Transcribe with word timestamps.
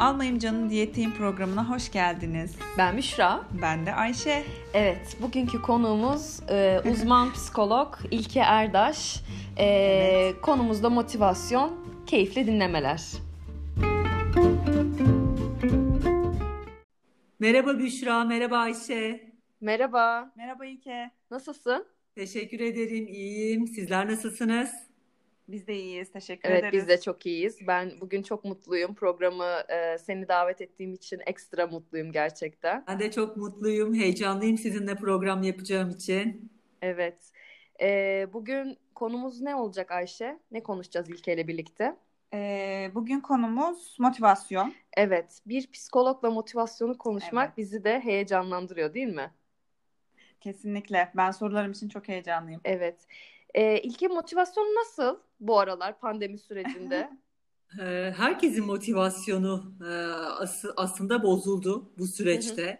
Almayım 0.00 0.38
Canım 0.38 0.70
Diyeteyim 0.70 1.14
programına 1.14 1.70
hoş 1.70 1.92
geldiniz. 1.92 2.56
Ben 2.78 2.96
Büşra. 2.96 3.40
Ben 3.62 3.86
de 3.86 3.94
Ayşe. 3.94 4.44
Evet, 4.74 5.16
bugünkü 5.22 5.62
konuğumuz 5.62 6.40
e, 6.50 6.80
uzman 6.92 7.32
psikolog 7.32 7.94
İlke 8.10 8.40
Erdaş. 8.40 9.22
E, 9.56 9.64
Evet. 9.64 10.40
Konumuz 10.40 10.82
da 10.82 10.90
motivasyon, 10.90 11.72
keyifli 12.06 12.46
dinlemeler. 12.46 13.02
Merhaba 17.40 17.78
Büşra, 17.78 18.24
merhaba 18.24 18.56
Ayşe. 18.58 19.30
Merhaba, 19.60 20.32
Merhaba 20.36 20.64
İlke. 20.66 21.10
nasılsın? 21.30 21.86
Teşekkür 22.14 22.60
ederim, 22.60 23.06
iyiyim. 23.08 23.66
Sizler 23.66 24.08
nasılsınız? 24.10 24.70
Biz 25.52 25.66
de 25.66 25.74
iyiyiz. 25.74 26.12
Teşekkür 26.12 26.48
Evet, 26.48 26.60
ederiz. 26.60 26.80
biz 26.80 26.88
de 26.88 27.00
çok 27.00 27.26
iyiyiz. 27.26 27.58
Ben 27.66 27.92
bugün 28.00 28.22
çok 28.22 28.44
mutluyum. 28.44 28.94
Programı 28.94 29.62
e, 29.68 29.98
seni 29.98 30.28
davet 30.28 30.60
ettiğim 30.60 30.94
için 30.94 31.20
ekstra 31.26 31.66
mutluyum 31.66 32.12
gerçekten. 32.12 32.84
Ben 32.88 32.98
de 32.98 33.10
çok 33.10 33.36
mutluyum, 33.36 33.94
heyecanlıyım 33.94 34.58
sizinle 34.58 34.94
program 34.94 35.42
yapacağım 35.42 35.90
için. 35.90 36.52
Evet. 36.82 37.18
E, 37.80 38.26
bugün 38.32 38.78
konumuz 38.94 39.40
ne 39.40 39.54
olacak 39.54 39.90
Ayşe? 39.90 40.38
Ne 40.50 40.62
konuşacağız 40.62 41.10
İlke 41.10 41.34
ile 41.34 41.48
birlikte? 41.48 41.96
Ee, 42.34 42.90
bugün 42.94 43.20
konumuz 43.20 43.96
motivasyon. 43.98 44.74
Evet, 44.96 45.40
bir 45.46 45.70
psikologla 45.70 46.30
motivasyonu 46.30 46.98
konuşmak 46.98 47.46
Evet. 47.46 47.56
bizi 47.56 47.84
de 47.84 48.00
heyecanlandırıyor, 48.00 48.94
değil 48.94 49.14
mi? 49.14 49.30
Kesinlikle. 50.40 51.12
Ben 51.16 51.30
sorularım 51.30 51.72
için 51.72 51.88
çok 51.88 52.08
heyecanlıyım. 52.08 52.60
Evet. 52.64 52.96
Ee, 53.54 53.80
İlke 53.82 54.08
motivasyon 54.08 54.64
nasıl 54.64 55.16
bu 55.40 55.58
aralar 55.58 56.00
pandemi 56.00 56.38
sürecinde? 56.38 57.10
Ee, 57.80 58.12
Herkesin 58.16 58.64
motivasyonu 58.66 59.72
e, 59.80 59.92
as- 60.42 60.64
aslında 60.76 61.22
bozuldu 61.22 61.90
bu 61.98 62.06
süreçte. 62.06 62.78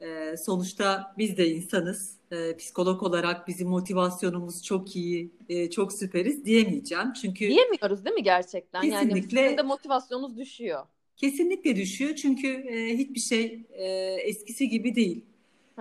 Ee, 0.00 0.36
Sonuçta 0.36 1.14
biz 1.18 1.36
de 1.36 1.48
insanız. 1.48 2.16
Psikolog 2.58 3.02
olarak 3.02 3.48
bizim 3.48 3.68
motivasyonumuz 3.68 4.64
çok 4.64 4.96
iyi, 4.96 5.30
e, 5.48 5.70
çok 5.70 5.92
süperiz 5.92 6.44
diyemeyeceğim. 6.44 7.12
Çünkü 7.12 7.48
Diyemiyoruz 7.48 8.04
değil 8.04 8.14
mi 8.14 8.22
gerçekten? 8.22 8.82
Yani 8.82 9.08
Kesinlikle. 9.08 9.42
sizin 9.44 9.56
de 9.58 9.62
motivasyonunuz 9.62 10.36
düşüyor. 10.38 10.86
kesinlikle 11.16 11.76
düşüyor. 11.76 12.14
Çünkü 12.14 12.48
e, 12.48 12.98
hiçbir 12.98 13.20
şey 13.20 13.66
e, 13.70 13.84
eskisi 14.14 14.68
gibi 14.68 14.94
değil. 14.94 15.24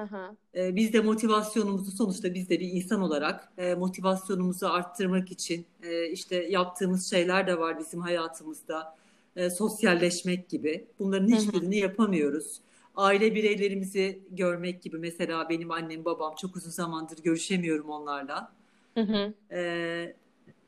Hı. 0.03 0.35
Ee, 0.55 0.75
Biz 0.75 0.93
de 0.93 0.99
motivasyonumuzu 1.01 1.91
sonuçta 1.91 2.33
biz 2.33 2.49
de 2.49 2.59
bir 2.59 2.67
insan 2.71 3.01
olarak 3.01 3.51
e, 3.57 3.75
motivasyonumuzu 3.75 4.67
arttırmak 4.67 5.31
için 5.31 5.65
e, 5.83 6.09
işte 6.11 6.35
yaptığımız 6.35 7.09
şeyler 7.09 7.47
de 7.47 7.59
var 7.59 7.79
bizim 7.79 8.01
hayatımızda. 8.01 8.95
E, 9.35 9.49
Sosyalleşmek 9.49 10.49
gibi. 10.49 10.87
Bunların 10.99 11.27
hiçbirini 11.27 11.77
yapamıyoruz. 11.77 12.59
Aile 12.95 13.35
bireylerimizi 13.35 14.19
görmek 14.31 14.81
gibi. 14.81 14.97
Mesela 14.97 15.49
benim 15.49 15.71
annem 15.71 16.05
babam 16.05 16.35
çok 16.35 16.55
uzun 16.55 16.71
zamandır 16.71 17.23
görüşemiyorum 17.23 17.89
onlarla. 17.89 18.51
Hı 18.93 19.01
hı. 19.01 19.33
E, 19.55 20.15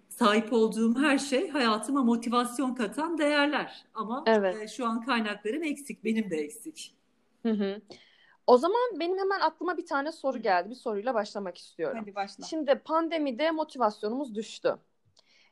Sahip 0.09 0.54
olduğum 0.54 1.00
her 1.00 1.18
şey 1.18 1.50
hayatıma 1.50 2.04
motivasyon 2.04 2.76
katan 2.76 3.18
değerler. 3.18 3.86
Ama 3.94 4.24
Evet. 4.28 4.58
e, 4.62 4.68
şu 4.68 4.86
an 4.86 5.02
kaynaklarım 5.06 5.64
eksik. 5.64 6.04
Benim 6.04 6.30
de 6.30 6.36
eksik. 6.38 6.94
Hı 7.44 7.50
hı. 7.52 7.82
O 8.47 8.58
zaman 8.58 9.00
benim 9.00 9.17
hemen 9.20 9.39
aklıma 9.39 9.78
bir 9.78 9.86
tane 9.86 10.11
soru 10.11 10.42
geldi. 10.42 10.70
Bir 10.70 10.75
soruyla 10.75 11.14
başlamak 11.14 11.58
istiyorum. 11.58 11.97
Hadi 12.00 12.16
başla. 12.16 12.45
Şimdi 12.45 12.75
pandemide 12.75 13.52
motivasyonumuz 13.52 14.36
düştü. 14.36 14.78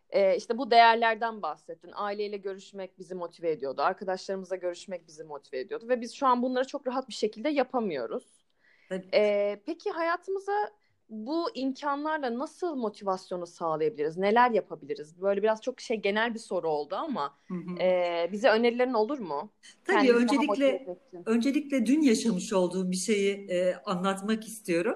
Ee, 0.09 0.35
işte 0.35 0.57
bu 0.57 0.71
değerlerden 0.71 1.41
bahsettin. 1.41 1.91
Aileyle 1.93 2.37
görüşmek 2.37 2.99
bizi 2.99 3.15
motive 3.15 3.51
ediyordu. 3.51 3.81
Arkadaşlarımızla 3.81 4.55
görüşmek 4.55 5.07
bizi 5.07 5.23
motive 5.23 5.59
ediyordu. 5.59 5.89
Ve 5.89 6.01
biz 6.01 6.13
şu 6.13 6.27
an 6.27 6.41
bunları 6.41 6.67
çok 6.67 6.87
rahat 6.87 7.09
bir 7.09 7.13
şekilde 7.13 7.49
yapamıyoruz. 7.49 8.45
Tabii. 8.89 9.09
Ee, 9.13 9.61
peki 9.65 9.91
hayatımıza 9.91 10.71
bu 11.09 11.49
imkanlarla 11.53 12.39
nasıl 12.39 12.75
motivasyonu 12.75 13.47
sağlayabiliriz? 13.47 14.17
Neler 14.17 14.51
yapabiliriz? 14.51 15.21
Böyle 15.21 15.43
biraz 15.43 15.61
çok 15.61 15.81
şey 15.81 15.97
genel 15.97 16.33
bir 16.33 16.39
soru 16.39 16.69
oldu 16.69 16.95
ama 16.95 17.37
Hı 17.47 17.53
hı. 17.53 17.79
e, 17.79 18.29
bize 18.31 18.49
önerilerin 18.49 18.93
olur 18.93 19.19
mu? 19.19 19.51
Tabii 19.85 20.11
motive 20.11 20.15
öncelikle. 20.15 20.85
Öncelikle 21.25 21.85
dün 21.85 22.01
yaşamış 22.01 22.53
olduğum 22.53 22.91
bir 22.91 22.95
şeyi 22.95 23.47
e, 23.49 23.75
anlatmak 23.85 24.47
istiyorum. 24.47 24.95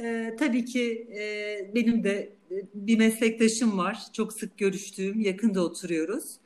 E, 0.00 0.36
tabii 0.38 0.64
ki 0.64 1.08
e, 1.18 1.74
benim 1.74 2.04
de 2.04 2.32
bir 2.74 2.98
meslektaşım 2.98 3.78
var. 3.78 3.98
Çok 4.12 4.32
sık 4.32 4.58
görüştüğüm, 4.58 5.20
yakında 5.20 5.64
oturuyoruz. 5.64 6.36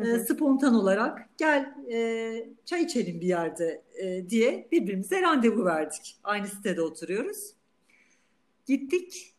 Hı 0.00 0.06
E, 0.06 0.18
spontan 0.18 0.74
olarak 0.74 1.28
gel 1.38 1.74
e, 1.92 2.48
çay 2.64 2.82
içelim 2.82 3.20
bir 3.20 3.26
yerde 3.26 3.82
e, 4.02 4.30
diye 4.30 4.68
birbirimize 4.72 5.22
randevu 5.22 5.64
verdik. 5.64 6.16
Aynı 6.24 6.46
sitede 6.46 6.82
oturuyoruz. 6.82 7.52
Gittik. 8.66 9.34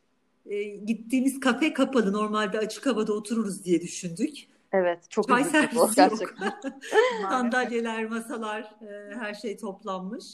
E, 0.45 0.63
gittiğimiz 0.63 1.39
kafe 1.39 1.73
kapalı. 1.73 2.13
Normalde 2.13 2.59
açık 2.59 2.85
havada 2.85 3.13
otururuz 3.13 3.66
diye 3.66 3.81
düşündük. 3.81 4.47
Evet, 4.73 5.00
çok 5.09 5.28
Çay 5.28 5.41
üzücü 5.41 5.69
bu 5.75 5.91
gerçekten. 5.95 6.53
Sandalyeler, 7.22 8.06
masalar, 8.06 8.62
e, 8.62 9.16
her 9.16 9.33
şey 9.33 9.57
toplanmış. 9.57 10.25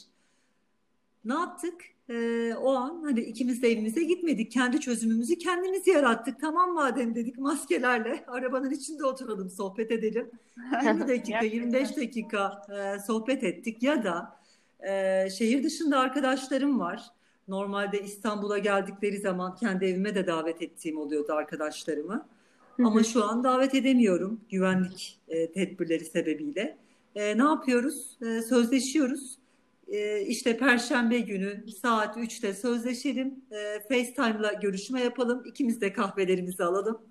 Ne 1.24 1.34
yaptık? 1.34 1.74
E, 2.08 2.54
o 2.54 2.74
an 2.74 3.02
hani 3.02 3.20
ikimiz 3.20 3.62
de 3.62 3.68
evimize 3.68 4.02
gitmedik. 4.04 4.52
Kendi 4.52 4.80
çözümümüzü 4.80 5.38
kendimiz 5.38 5.86
yarattık. 5.86 6.40
Tamam 6.40 6.74
madem 6.74 7.14
dedik 7.14 7.38
maskelerle 7.38 8.24
arabanın 8.28 8.70
içinde 8.70 9.04
oturalım, 9.04 9.50
sohbet 9.50 9.90
edelim. 9.90 10.30
20 10.84 11.08
dakika, 11.08 11.44
25 11.44 11.96
dakika 11.96 12.62
e, 12.76 12.98
sohbet 12.98 13.44
ettik. 13.44 13.82
Ya 13.82 14.04
da 14.04 14.36
e, 14.88 15.30
şehir 15.30 15.64
dışında 15.64 15.98
arkadaşlarım 15.98 16.80
var. 16.80 17.10
Normalde 17.50 18.02
İstanbul'a 18.02 18.58
geldikleri 18.58 19.18
zaman 19.18 19.54
kendi 19.56 19.84
evime 19.84 20.14
de 20.14 20.26
davet 20.26 20.62
ettiğim 20.62 20.98
oluyordu 20.98 21.32
arkadaşlarımı. 21.32 22.28
Hı 22.76 22.82
Ama 22.82 23.00
hı. 23.00 23.04
şu 23.04 23.24
an 23.24 23.44
davet 23.44 23.74
edemiyorum 23.74 24.40
güvenlik 24.50 25.20
e, 25.28 25.52
tedbirleri 25.52 26.04
sebebiyle. 26.04 26.78
E, 27.14 27.38
ne 27.38 27.42
yapıyoruz? 27.42 28.18
E, 28.22 28.42
sözleşiyoruz. 28.42 29.38
E, 29.88 30.20
işte 30.20 30.56
Perşembe 30.58 31.20
günü 31.20 31.70
saat 31.82 32.16
3'te 32.16 32.54
sözleşelim. 32.54 33.44
E, 33.50 33.80
FaceTime'la 33.88 34.52
görüşme 34.52 35.00
yapalım. 35.02 35.42
İkimiz 35.46 35.80
de 35.80 35.92
kahvelerimizi 35.92 36.64
alalım. 36.64 37.02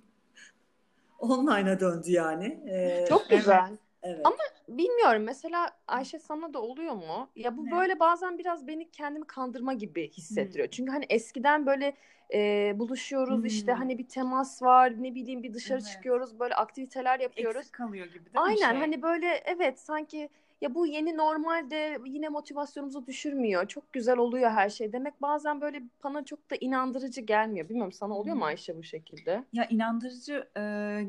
Online'a 1.20 1.80
döndü 1.80 2.12
yani. 2.12 2.46
E, 2.70 3.06
Çok 3.10 3.30
güzel. 3.30 3.70
evet. 3.70 3.80
Ama 4.24 4.38
bilmiyorum 4.70 5.24
mesela 5.24 5.78
Ayşe 5.88 6.20
sana 6.20 6.54
da 6.54 6.62
oluyor 6.62 6.94
mu? 6.94 7.30
Ya 7.36 7.58
bu 7.58 7.66
Ne? 7.66 7.72
böyle 7.72 8.00
bazen 8.00 8.38
biraz 8.38 8.68
beni 8.68 8.92
kendimi 8.92 9.28
kandırma 9.28 9.74
gibi 9.74 10.12
hissettiriyor. 10.12 10.68
Hmm. 10.68 10.72
Çünkü 10.72 10.92
hani 10.92 11.06
eskiden 11.10 11.66
böyle 11.66 11.98
e, 12.34 12.74
buluşuyoruz 12.80 13.46
işte 13.46 13.72
Hmm. 13.72 13.80
hani 13.80 13.98
bir 13.98 14.08
temas 14.08 14.62
var 14.62 15.04
ne 15.04 15.16
bileyim 15.16 15.44
bir 15.44 15.54
dışarı 15.54 15.78
Evet. 15.80 15.88
çıkıyoruz 15.92 16.40
böyle 16.40 16.56
aktiviteler 16.56 17.20
yapıyoruz. 17.20 17.60
Eksik 17.60 17.74
kalıyor 17.74 18.06
gibi 18.08 18.26
değil 18.34 18.36
mi 18.36 18.42
Aynen 18.42 18.58
şey? 18.58 18.78
hani 18.78 19.02
böyle 19.02 19.28
evet 19.46 19.80
sanki 19.80 20.30
ya 20.62 20.76
bu 20.76 20.88
yeni 20.88 21.18
normalde 21.18 22.00
yine 22.06 22.30
motivasyonumuzu 22.30 23.08
düşürmüyor. 23.08 23.68
Çok 23.68 23.94
güzel 23.94 24.18
oluyor 24.18 24.52
her 24.52 24.70
şey. 24.70 24.94
Demek 24.94 25.22
bazen 25.22 25.62
böyle 25.62 25.84
bana 26.04 26.26
çok 26.26 26.52
da 26.52 26.56
inandırıcı 26.56 27.22
gelmiyor. 27.22 27.70
Bilmiyorum 27.70 27.92
sana 27.92 28.14
oluyor 28.14 28.36
mu. 28.36 28.46
Ayşe 28.46 28.78
bu 28.78 28.84
şekilde? 28.84 29.44
Ya 29.54 29.66
inandırıcı 29.66 30.48
e, 30.58 30.62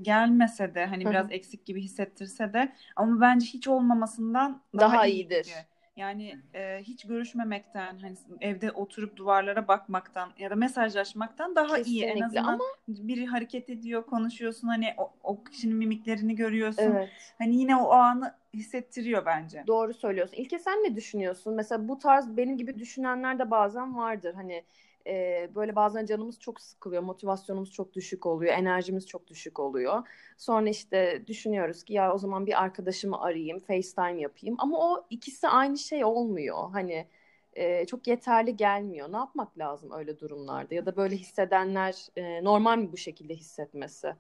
gelmese 0.03 0.75
de 0.75 0.87
hani 0.87 1.11
biraz 1.11 1.27
eksik 1.31 1.67
gibi 1.67 1.83
hissettirse 1.83 2.53
de 2.53 2.73
ama 2.97 3.21
bence 3.21 3.47
hiç 3.47 3.69
olmamasından 3.69 4.63
daha, 4.81 4.93
Daha 4.95 5.07
iyi 5.07 5.15
iyidir. 5.15 5.53
Yani 5.97 6.39
e, 6.55 6.79
hiç 6.83 7.07
görüşmemekten 7.07 7.99
hani 7.99 8.17
evde 8.41 8.71
oturup 8.73 9.17
duvarlara 9.17 9.69
bakmaktan 9.69 10.33
ya 10.39 10.51
da 10.51 10.55
mesajlaşmaktan 10.55 11.57
daha 11.57 11.79
iyi. 11.79 12.05
En 12.05 12.09
Kesinlikle 12.09 12.27
azından 12.27 12.53
ama 12.53 12.65
biri 12.89 13.27
hareket 13.27 13.71
ediyor, 13.71 14.07
konuşuyorsun 14.07 14.69
hani 14.69 14.95
o, 14.97 15.13
o 15.23 15.45
kişinin 15.45 15.77
mimiklerini 15.77 16.35
görüyorsun. 16.37 16.83
evet. 16.83 17.11
Hani 17.39 17.57
yine 17.57 17.77
o 17.77 17.91
anı 17.91 18.35
hissettiriyor 18.55 19.27
bence. 19.27 19.65
Doğru 19.67 19.95
söylüyorsun. 19.95 20.37
İlke 20.37 20.59
sen 20.59 20.79
ne 20.85 20.97
düşünüyorsun? 20.97 21.55
Mesela 21.55 21.89
bu 21.89 21.99
tarz 21.99 22.37
benim 22.37 22.57
gibi 22.57 22.79
düşünenler 22.79 23.39
de 23.39 23.51
bazen 23.51 23.97
vardır. 23.97 24.35
Hani 24.35 24.65
e, 25.07 25.49
böyle 25.55 25.77
bazen 25.77 26.07
canımız 26.07 26.41
çok 26.41 26.61
sıkılıyor, 26.61 27.03
motivasyonumuz 27.03 27.73
çok 27.73 27.93
düşük 27.93 28.27
oluyor, 28.27 28.53
enerjimiz 28.53 29.07
çok 29.07 29.27
düşük 29.27 29.59
oluyor. 29.59 30.09
Sonra 30.39 30.69
işte 30.69 31.23
düşünüyoruz 31.27 31.85
ki 31.85 31.93
ya 31.93 32.15
o 32.15 32.19
zaman 32.19 32.47
bir 32.47 32.63
arkadaşımı 32.63 33.21
arayayım, 33.21 33.59
FaceTime 33.59 34.21
yapayım. 34.21 34.57
Ama 34.59 34.79
o 34.79 35.07
ikisi 35.11 35.49
aynı 35.49 35.79
şey 35.79 36.05
olmuyor. 36.05 36.71
Hani 36.73 37.07
e, 37.53 37.87
çok 37.87 38.07
yeterli 38.07 38.57
gelmiyor. 38.57 39.13
Ne 39.13 39.17
yapmak 39.17 39.59
lazım 39.59 39.91
öyle 39.93 40.19
durumlarda? 40.21 40.75
Ya 40.75 40.87
da 40.87 40.97
böyle 40.97 41.17
hissedenler 41.17 42.07
e, 42.17 42.45
normal 42.45 42.79
mi 42.79 42.93
bu 42.93 42.97
şekilde 42.97 43.35
hissetmesi? 43.35 44.15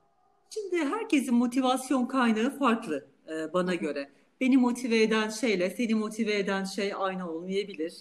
Şimdi 0.50 0.85
herkesin 0.85 1.35
motivasyon 1.35 2.06
kaynağı 2.06 2.59
farklı 2.59 3.06
e, 3.29 3.53
bana 3.53 3.75
göre. 3.75 4.11
Beni 4.41 4.56
motive 4.56 5.03
eden 5.03 5.29
şeyle 5.29 5.71
seni 5.71 5.94
motive 5.94 6.38
eden 6.38 6.65
şey 6.65 6.93
aynı 6.97 7.31
olmayabilir. 7.31 7.94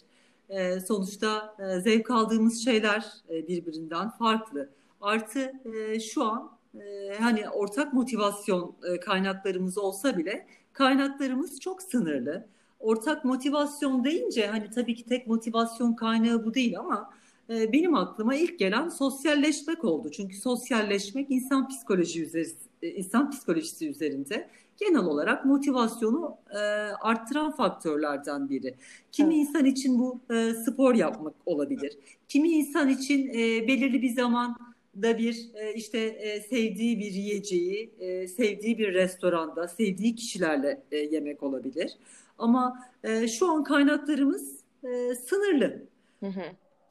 E, 0.50 0.80
sonuçta 0.80 1.56
e, 1.60 1.80
zevk 1.80 2.12
aldığımız 2.12 2.64
şeyler 2.64 3.06
e, 3.30 3.48
birbirinden 3.48 4.10
farklı. 4.10 4.70
Artı 5.02 5.54
e, 5.66 6.00
şu 6.00 6.24
an 6.24 6.52
e, 6.76 7.14
hani 7.20 7.50
ortak 7.50 7.94
motivasyon 7.94 8.76
e, 8.94 9.00
kaynaklarımız 9.00 9.78
olsa 9.78 10.18
bile 10.18 10.48
kaynaklarımız 10.74 11.60
çok 11.60 11.82
sınırlı. 11.82 12.48
Ortak 12.80 13.26
motivasyon 13.26 14.04
deyince 14.04 14.48
hani 14.48 14.70
tabii 14.70 14.96
ki 14.96 15.06
tek 15.06 15.28
motivasyon 15.28 15.94
kaynağı 15.94 16.46
bu 16.46 16.54
değil 16.54 16.80
ama 16.80 17.10
e, 17.50 17.74
benim 17.74 17.96
aklıma 17.96 18.36
ilk 18.36 18.60
gelen 18.60 18.90
sosyalleşmek 18.90 19.84
oldu. 19.84 20.12
Çünkü 20.12 20.38
sosyalleşmek 20.38 21.32
insan 21.32 21.68
psikoloji 21.68 22.24
üzeri, 22.24 22.48
e, 22.82 22.90
insan 22.90 23.32
psikolojisi 23.32 23.90
üzerinde 23.90 24.50
genel 24.80 25.06
olarak 25.06 25.46
motivasyonu 25.46 26.38
e, 26.52 26.58
arttıran 27.02 27.52
faktörlerden 27.52 28.50
biri. 28.50 28.76
Kimi 29.12 29.36
evet. 29.36 29.48
insan 29.48 29.66
için 29.66 30.00
bu 30.00 30.20
e, 30.34 30.54
spor 30.54 30.96
yapmak 30.96 31.34
olabilir. 31.46 31.98
Kimi 32.28 32.50
insan 32.50 32.90
için 32.90 33.30
e, 33.30 33.68
belirli 33.68 34.02
bir 34.02 34.10
zaman 34.10 34.58
da 35.02 35.18
bir 35.18 35.50
e, 35.54 35.74
işte 35.74 35.98
e, 36.00 36.42
sevdiği 36.42 37.00
bir 37.00 37.12
yiyeceği, 37.12 37.94
e, 38.00 38.28
sevdiği 38.28 38.78
bir 38.78 38.94
restoranda, 38.94 39.68
sevdiği 39.68 40.16
kişilerle 40.16 40.82
e, 40.92 40.98
yemek 40.98 41.44
olabilir. 41.44 41.98
Ama 42.38 42.80
e, 43.04 43.28
şu 43.28 43.52
an 43.52 43.64
kaynaklarımız 43.64 44.60
e, 44.84 45.16
sınırlı. 45.16 45.84
Hı 46.20 46.26
hı. 46.26 46.42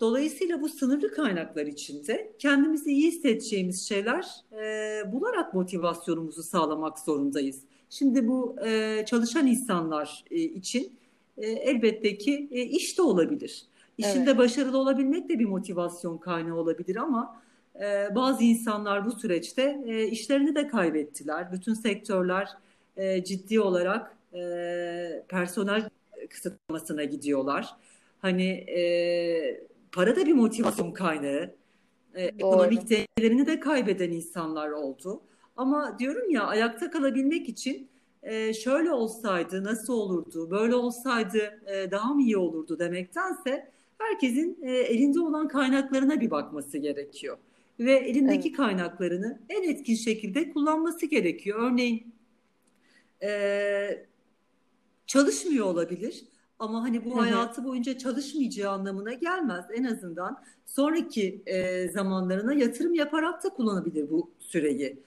Dolayısıyla 0.00 0.60
bu 0.60 0.68
sınırlı 0.68 1.12
kaynaklar 1.12 1.66
içinde 1.66 2.32
kendimizi 2.38 2.90
iyi 2.90 3.08
hissedeceğimiz 3.08 3.88
şeyler 3.88 4.26
e, 4.52 5.12
bularak 5.12 5.54
motivasyonumuzu 5.54 6.42
sağlamak 6.42 6.98
zorundayız. 6.98 7.60
Şimdi 7.90 8.28
bu 8.28 8.56
e, 8.66 9.04
çalışan 9.06 9.46
insanlar 9.46 10.24
e, 10.30 10.36
için 10.36 10.92
e, 11.38 11.46
elbette 11.46 12.18
ki 12.18 12.48
e, 12.50 12.62
iş 12.62 12.98
de 12.98 13.02
olabilir. 13.02 13.62
İşinde 13.98 14.30
evet. 14.30 14.38
başarılı 14.38 14.78
olabilmek 14.78 15.28
de 15.28 15.38
bir 15.38 15.44
motivasyon 15.44 16.18
kaynağı 16.18 16.56
olabilir 16.56 16.96
ama 16.96 17.42
e, 17.80 18.14
bazı 18.14 18.44
insanlar 18.44 19.06
bu 19.06 19.12
süreçte 19.12 19.82
e, 19.86 20.06
işlerini 20.06 20.54
de 20.54 20.68
kaybettiler. 20.68 21.52
Bütün 21.52 21.74
sektörler 21.74 22.48
e, 22.96 23.24
ciddi 23.24 23.60
olarak 23.60 24.16
e, 24.34 25.22
personel 25.28 25.88
kısıtlamasına 26.30 27.04
gidiyorlar. 27.04 27.76
Hani 28.18 28.48
e, 28.50 29.68
para 29.92 30.16
da 30.16 30.26
bir 30.26 30.32
motivasyon 30.32 30.92
kaynağı. 30.92 31.54
E, 32.14 32.24
ekonomik 32.24 32.90
değerlerini 32.90 33.46
de 33.46 33.60
kaybeden 33.60 34.10
insanlar 34.10 34.70
oldu. 34.70 35.22
Ama 35.56 35.98
diyorum 35.98 36.30
ya 36.30 36.44
ayakta 36.44 36.90
kalabilmek 36.90 37.48
için 37.48 37.88
e, 38.22 38.54
şöyle 38.54 38.92
olsaydı 38.92 39.64
nasıl 39.64 39.92
olurdu, 39.92 40.50
böyle 40.50 40.74
olsaydı 40.74 41.60
e, 41.66 41.90
daha 41.90 42.14
mı 42.14 42.22
iyi 42.22 42.36
olurdu 42.36 42.78
demektense 42.78 43.70
herkesin 43.98 44.58
e, 44.62 44.72
elinde 44.72 45.20
olan 45.20 45.48
kaynaklarına 45.48 46.20
bir 46.20 46.30
bakması 46.30 46.78
gerekiyor. 46.78 47.38
Ve 47.80 47.92
elindeki 47.92 48.48
evet. 48.48 48.56
kaynaklarını 48.56 49.38
en 49.48 49.62
etkin 49.62 49.94
şekilde 49.94 50.50
kullanması 50.50 51.06
gerekiyor. 51.06 51.72
Örneğin 51.72 52.14
e, 53.22 54.06
çalışmıyor 55.06 55.66
olabilir 55.66 56.24
ama 56.58 56.82
hani 56.82 57.04
bu 57.04 57.22
hayatı 57.22 57.64
boyunca 57.64 57.98
çalışmayacağı 57.98 58.72
anlamına 58.72 59.12
gelmez. 59.12 59.64
En 59.74 59.84
azından 59.84 60.42
sonraki 60.66 61.42
e, 61.46 61.88
zamanlarına 61.88 62.54
yatırım 62.54 62.94
yaparak 62.94 63.44
da 63.44 63.48
kullanabilir 63.48 64.10
bu 64.10 64.30
süreyi. 64.38 64.98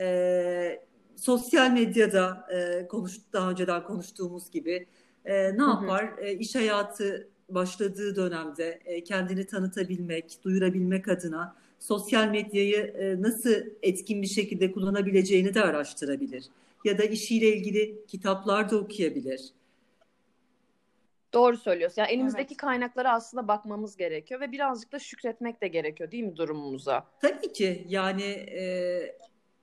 E, 0.00 0.82
sosyal 1.16 1.70
medyada 1.70 2.46
e, 2.52 2.86
konuş, 2.88 3.18
daha 3.32 3.50
önceden 3.50 3.84
konuştuğumuz 3.84 4.50
gibi 4.50 4.86
e, 5.24 5.58
ne 5.58 5.62
yapar? 5.62 6.18
E, 6.18 6.34
iş 6.34 6.54
hayatı 6.54 7.28
başladığı 7.48 8.16
dönemde 8.16 8.80
e, 8.84 9.04
kendini 9.04 9.46
tanıtabilmek, 9.46 10.38
duyurabilmek 10.44 11.08
adına 11.08 11.56
sosyal 11.78 12.28
medyayı 12.28 12.76
e, 12.76 13.22
nasıl 13.22 13.54
etkin 13.82 14.22
bir 14.22 14.26
şekilde 14.26 14.72
kullanabileceğini 14.72 15.54
de 15.54 15.62
araştırabilir. 15.62 16.44
Ya 16.84 16.98
da 16.98 17.04
işiyle 17.04 17.56
ilgili 17.56 18.06
kitaplar 18.08 18.70
da 18.70 18.76
okuyabilir. 18.76 19.40
Doğru 21.36 21.56
söylüyorsun. 21.56 22.02
Yani 22.02 22.10
elimizdeki 22.10 22.46
evet. 22.48 22.56
kaynaklara 22.56 23.12
aslında 23.12 23.48
bakmamız 23.48 23.96
gerekiyor 23.96 24.40
ve 24.40 24.52
birazcık 24.52 24.92
da 24.92 24.98
şükretmek 24.98 25.62
de 25.62 25.68
gerekiyor 25.68 26.10
değil 26.10 26.24
mi 26.24 26.36
durumumuza? 26.36 27.06
Tabii 27.20 27.52
ki. 27.52 27.86
Yani 27.88 28.22
e, 28.22 29.16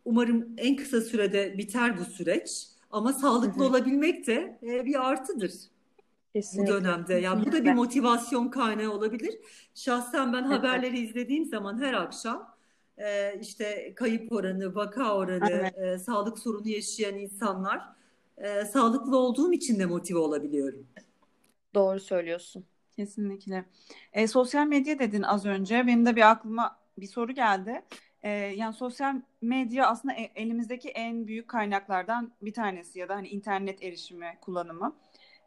umarım 0.06 0.48
en 0.58 0.76
kısa 0.76 1.02
sürede 1.02 1.58
biter 1.58 1.98
bu 1.98 2.06
süreç. 2.06 2.68
Ama 2.92 3.14
sağlıklı 3.14 3.60
Hı-hı. 3.62 3.70
olabilmek 3.70 4.28
de 4.28 4.60
e, 4.64 4.86
bir 4.86 5.10
artıdır. 5.10 5.54
Kesinlikle. 6.34 6.74
Bu 6.74 6.78
dönemde. 6.78 7.14
Yani 7.14 7.46
bu 7.46 7.52
da 7.52 7.66
bir 7.66 7.74
motivasyon 7.74 8.48
kaynağı 8.48 8.92
olabilir. 8.92 9.40
Şahsen 9.76 10.34
ben 10.34 10.44
evet. 10.44 10.52
haberleri 10.52 11.00
izlediğim 11.00 11.46
zaman 11.46 11.82
her 11.82 11.94
akşam 11.94 12.56
e, 12.98 13.40
işte 13.42 13.94
kayıp 13.96 14.32
oranı, 14.32 14.76
vaka 14.76 15.16
oranı, 15.16 15.50
evet. 15.52 15.78
e, 15.78 16.00
sağlık 16.00 16.40
sorunu 16.40 16.68
yaşayan 16.68 17.16
insanlar 17.16 17.82
e, 18.38 18.66
sağlıklı 18.66 19.18
olduğum 19.18 19.54
için 19.54 19.80
de 19.80 19.86
motive 19.86 20.20
olabiliyorum. 20.20 20.88
Doğru 21.74 22.00
söylüyorsun. 22.00 22.66
Kesinlikle. 22.96 23.66
E, 24.14 24.28
sosyal 24.28 24.68
medya 24.68 25.00
dedin 25.00 25.22
az 25.22 25.46
önce. 25.46 25.88
Benim 25.88 26.06
de 26.06 26.16
bir 26.16 26.32
aklıma 26.32 26.80
bir 26.98 27.08
soru 27.08 27.32
geldi. 27.32 27.82
E, 28.24 28.30
yani 28.32 28.74
sosyal 28.74 29.22
medya 29.42 29.88
aslında 29.88 30.14
e, 30.14 30.32
elimizdeki 30.36 30.90
en 30.90 31.28
büyük 31.28 31.48
kaynaklardan 31.48 32.32
bir 32.42 32.54
tanesi 32.54 33.00
ya 33.00 33.10
da 33.10 33.16
hani 33.16 33.28
internet 33.28 33.84
erişimi 33.84 34.38
kullanımı. 34.42 34.96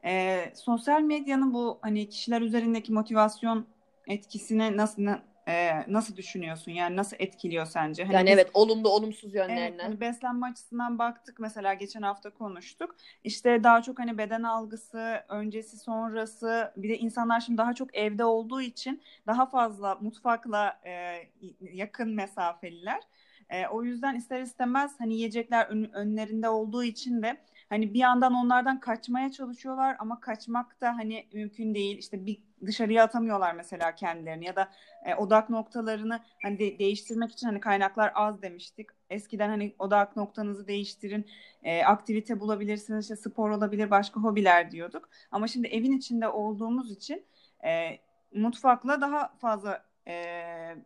E, 0.05 0.45
sosyal 0.55 1.01
medyanın 1.01 1.55
bu 1.55 1.79
hani 1.83 2.09
kişiler 2.09 2.41
üzerindeki 2.41 2.93
motivasyon 2.93 3.67
etkisine 4.09 4.77
nasıl 4.77 5.03
e, 5.49 5.85
nasıl 5.93 6.17
düşünüyorsun? 6.17 6.73
Yani 6.73 6.97
nasıl 6.97 7.17
etkiliyor 7.21 7.67
sence? 7.67 8.05
Hani 8.05 8.15
yani 8.15 8.27
biz, 8.27 8.35
evet 8.35 8.51
olumlu 8.55 8.89
olumsuz 8.89 9.35
yönlerine. 9.35 9.61
Evet, 9.61 9.83
hani 9.83 10.01
beslenme 10.01 10.47
açısından 10.47 10.99
baktık 10.99 11.41
mesela 11.41 11.75
geçen 11.75 12.03
hafta 12.03 12.31
konuştuk. 12.31 12.97
İşte 13.25 13.65
daha 13.65 13.83
çok 13.83 13.99
hani 13.99 14.19
beden 14.19 14.43
algısı, 14.43 15.23
öncesi 15.29 15.79
sonrası 15.79 16.73
bir 16.77 16.89
de 16.89 16.99
insanlar 16.99 17.41
şimdi 17.41 17.59
daha 17.59 17.75
çok 17.75 17.95
evde 17.97 18.25
olduğu 18.25 18.61
için 18.61 19.03
daha 19.27 19.47
fazla 19.47 19.95
mutfakla 19.95 20.81
e, 20.87 21.19
yakın 21.61 22.09
mesafeliler. 22.15 23.03
E, 23.51 23.67
o 23.67 23.83
yüzden 23.83 24.15
ister 24.15 24.41
istemez 24.41 24.95
hani 24.99 25.15
yiyecekler 25.15 25.67
ön, 25.67 25.91
önlerinde 25.93 26.49
olduğu 26.49 26.85
için 26.85 27.23
de 27.23 27.37
hani 27.69 27.95
bir 27.95 27.99
yandan 27.99 28.35
onlardan 28.35 28.81
kaçmaya 28.81 29.33
çalışıyorlar 29.33 29.97
ama 29.99 30.21
kaçmak 30.21 30.81
da 30.81 30.97
hani 30.97 31.27
mümkün 31.33 31.75
değil. 31.75 31.99
İşte 31.99 32.27
bir 32.27 32.39
dışarıya 32.67 33.05
atamıyorlar 33.05 33.55
mesela 33.55 33.95
kendilerini 33.95 34.45
ya 34.45 34.57
da 34.57 34.69
e, 35.05 35.15
odak 35.15 35.51
noktalarını 35.51 36.21
hani 36.43 36.59
de, 36.59 36.79
değiştirmek 36.79 37.33
için 37.33 37.47
hani 37.47 37.61
kaynaklar 37.61 38.13
az 38.15 38.43
demiştik. 38.43 38.87
Eskiden 39.11 39.49
hani 39.49 39.75
odak 39.79 40.17
noktanızı 40.17 40.69
değiştirin, 40.69 41.27
e, 41.63 41.85
aktivite 41.85 42.41
bulabilirsiniz, 42.41 43.05
işte 43.05 43.17
spor 43.17 43.51
olabilir, 43.51 43.91
başka 43.91 44.21
hobiler 44.21 44.71
diyorduk. 44.71 45.09
Ama 45.31 45.49
şimdi 45.49 45.69
evin 45.69 45.93
içinde 45.93 46.29
olduğumuz 46.29 46.91
için 46.91 47.25
e, 47.65 47.99
mutfakla 48.35 49.01
daha 49.01 49.37
fazla 49.39 49.85
e, 50.09 50.15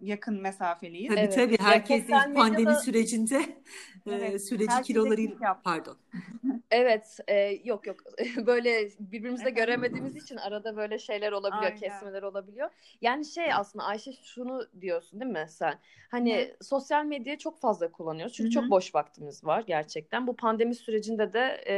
yakın 0.01 0.43
mesafeliyiz. 0.43 1.09
Tabii 1.09 1.21
evet. 1.21 1.35
tabii 1.35 1.59
herkes 1.59 2.05
ilk 2.05 2.11
pandemi 2.11 2.51
medyada... 2.51 2.75
sürecinde 2.75 3.41
evet, 4.07 4.35
e, 4.35 4.39
süreci 4.39 4.83
kiloları 4.83 5.21
pardon. 5.65 5.97
evet 6.71 7.19
e, 7.29 7.61
yok 7.65 7.87
yok 7.87 7.97
böyle 8.47 8.89
birbirimizi 9.01 9.45
de 9.45 9.51
göremediğimiz 9.51 10.17
için 10.17 10.37
arada 10.37 10.77
böyle 10.77 10.99
şeyler 10.99 11.33
olabiliyor 11.33 11.65
Aynen. 11.65 11.79
kesmeler 11.79 12.23
olabiliyor. 12.23 12.71
Yani 13.01 13.25
şey 13.25 13.53
aslında 13.53 13.85
Ayşe 13.85 14.13
şunu 14.13 14.67
diyorsun 14.81 15.21
değil 15.21 15.33
mi 15.33 15.47
sen? 15.49 15.79
Hani 16.11 16.39
Hı. 16.39 16.65
sosyal 16.65 17.05
medyayı 17.05 17.39
çok 17.39 17.61
fazla 17.61 17.93
kullanıyoruz 17.93 18.33
çünkü 18.33 18.55
Hı-hı. 18.55 18.63
çok 18.63 18.71
boş 18.71 18.95
vaktimiz 18.95 19.45
var 19.45 19.65
gerçekten. 19.67 20.27
Bu 20.27 20.37
pandemi 20.37 20.75
sürecinde 20.75 21.33
de 21.33 21.65
e, 21.69 21.77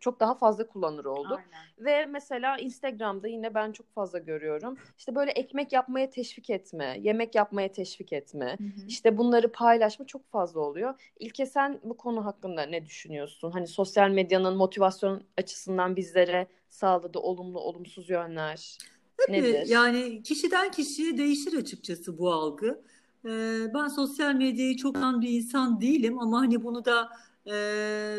çok 0.00 0.20
daha 0.20 0.34
fazla 0.34 0.66
kullanır 0.66 1.04
olduk. 1.04 1.38
Aynen. 1.38 1.64
Ve 1.78 2.06
mesela 2.06 2.56
Instagram'da 2.58 3.28
yine 3.28 3.54
ben 3.54 3.72
çok 3.72 3.92
fazla 3.94 4.18
görüyorum. 4.18 4.78
İşte 4.98 5.14
böyle 5.14 5.30
ekmek 5.30 5.72
yapmaya 5.72 6.10
teşvik 6.10 6.50
et 6.50 6.63
etme, 6.64 6.98
yemek 7.02 7.34
yapmaya 7.34 7.72
teşvik 7.72 8.12
etme, 8.12 8.56
hı 8.58 8.64
hı. 8.64 8.86
işte 8.88 9.18
bunları 9.18 9.52
paylaşma 9.52 10.06
çok 10.06 10.30
fazla 10.30 10.60
oluyor. 10.60 10.94
İlke 11.20 11.46
sen 11.46 11.80
bu 11.84 11.96
konu 11.96 12.24
hakkında 12.24 12.62
ne 12.62 12.86
düşünüyorsun? 12.86 13.50
Hani 13.50 13.66
sosyal 13.66 14.10
medyanın 14.10 14.56
motivasyon 14.56 15.22
açısından 15.36 15.96
bizlere 15.96 16.46
sağladığı 16.68 17.18
olumlu 17.18 17.60
olumsuz 17.60 18.10
yönler 18.10 18.78
Tabii, 19.16 19.32
nedir? 19.32 19.66
Yani 19.66 20.22
kişiden 20.22 20.70
kişiye 20.70 21.18
değişir 21.18 21.58
açıkçası 21.58 22.18
bu 22.18 22.32
algı. 22.32 22.82
Ee, 23.24 23.60
ben 23.74 23.88
sosyal 23.88 24.34
medyayı 24.34 24.76
çok 24.76 24.96
an 24.96 25.20
bir 25.20 25.28
insan 25.28 25.80
değilim 25.80 26.18
ama 26.18 26.40
hani 26.40 26.64
bunu 26.64 26.84
da 26.84 27.08
e, 27.46 27.52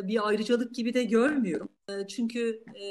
bir 0.08 0.28
ayrıcalık 0.28 0.76
gibi 0.76 0.94
de 0.94 1.04
görmüyorum. 1.04 1.70
E, 1.90 2.08
çünkü 2.08 2.64
e, 2.76 2.86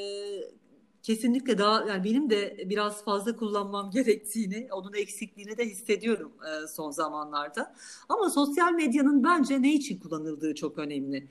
kesinlikle 1.04 1.58
daha 1.58 1.84
yani 1.88 2.04
benim 2.04 2.30
de 2.30 2.64
biraz 2.70 3.04
fazla 3.04 3.36
kullanmam 3.36 3.90
gerektiğini, 3.94 4.68
onun 4.72 4.94
eksikliğini 4.94 5.58
de 5.58 5.66
hissediyorum 5.66 6.32
e, 6.64 6.68
son 6.68 6.90
zamanlarda. 6.90 7.74
Ama 8.08 8.30
sosyal 8.30 8.72
medyanın 8.72 9.24
bence 9.24 9.62
ne 9.62 9.74
için 9.74 10.00
kullanıldığı 10.00 10.54
çok 10.54 10.78
önemli. 10.78 11.28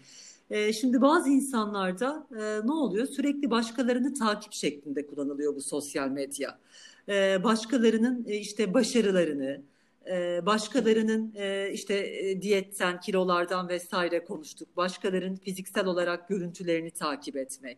E, 0.50 0.74
şimdi 0.74 1.02
bazı 1.02 1.30
insanlarda 1.30 2.28
e, 2.40 2.68
ne 2.68 2.72
oluyor? 2.72 3.08
Sürekli 3.08 3.52
başkalarını 3.52 4.14
takip 4.14 4.54
şeklinde 4.54 5.08
kullanılıyor 5.08 5.56
bu 5.56 5.62
sosyal 5.62 6.10
medya. 6.10 6.60
E, 7.10 7.44
başkalarının 7.44 8.26
e, 8.28 8.36
işte 8.38 8.74
başarılarını, 8.74 9.64
E, 10.12 10.46
başkalarının 10.46 11.34
e, 11.36 11.72
işte 11.74 11.94
e, 11.96 12.42
diyetten, 12.42 13.00
kilolardan 13.00 13.70
vesaire 13.70 14.26
konuştuk. 14.26 14.78
Başkalarının 14.78 15.36
fiziksel 15.36 15.86
olarak 15.86 16.30
görüntülerini 16.30 16.92
takip 16.92 17.38
etmek. 17.38 17.78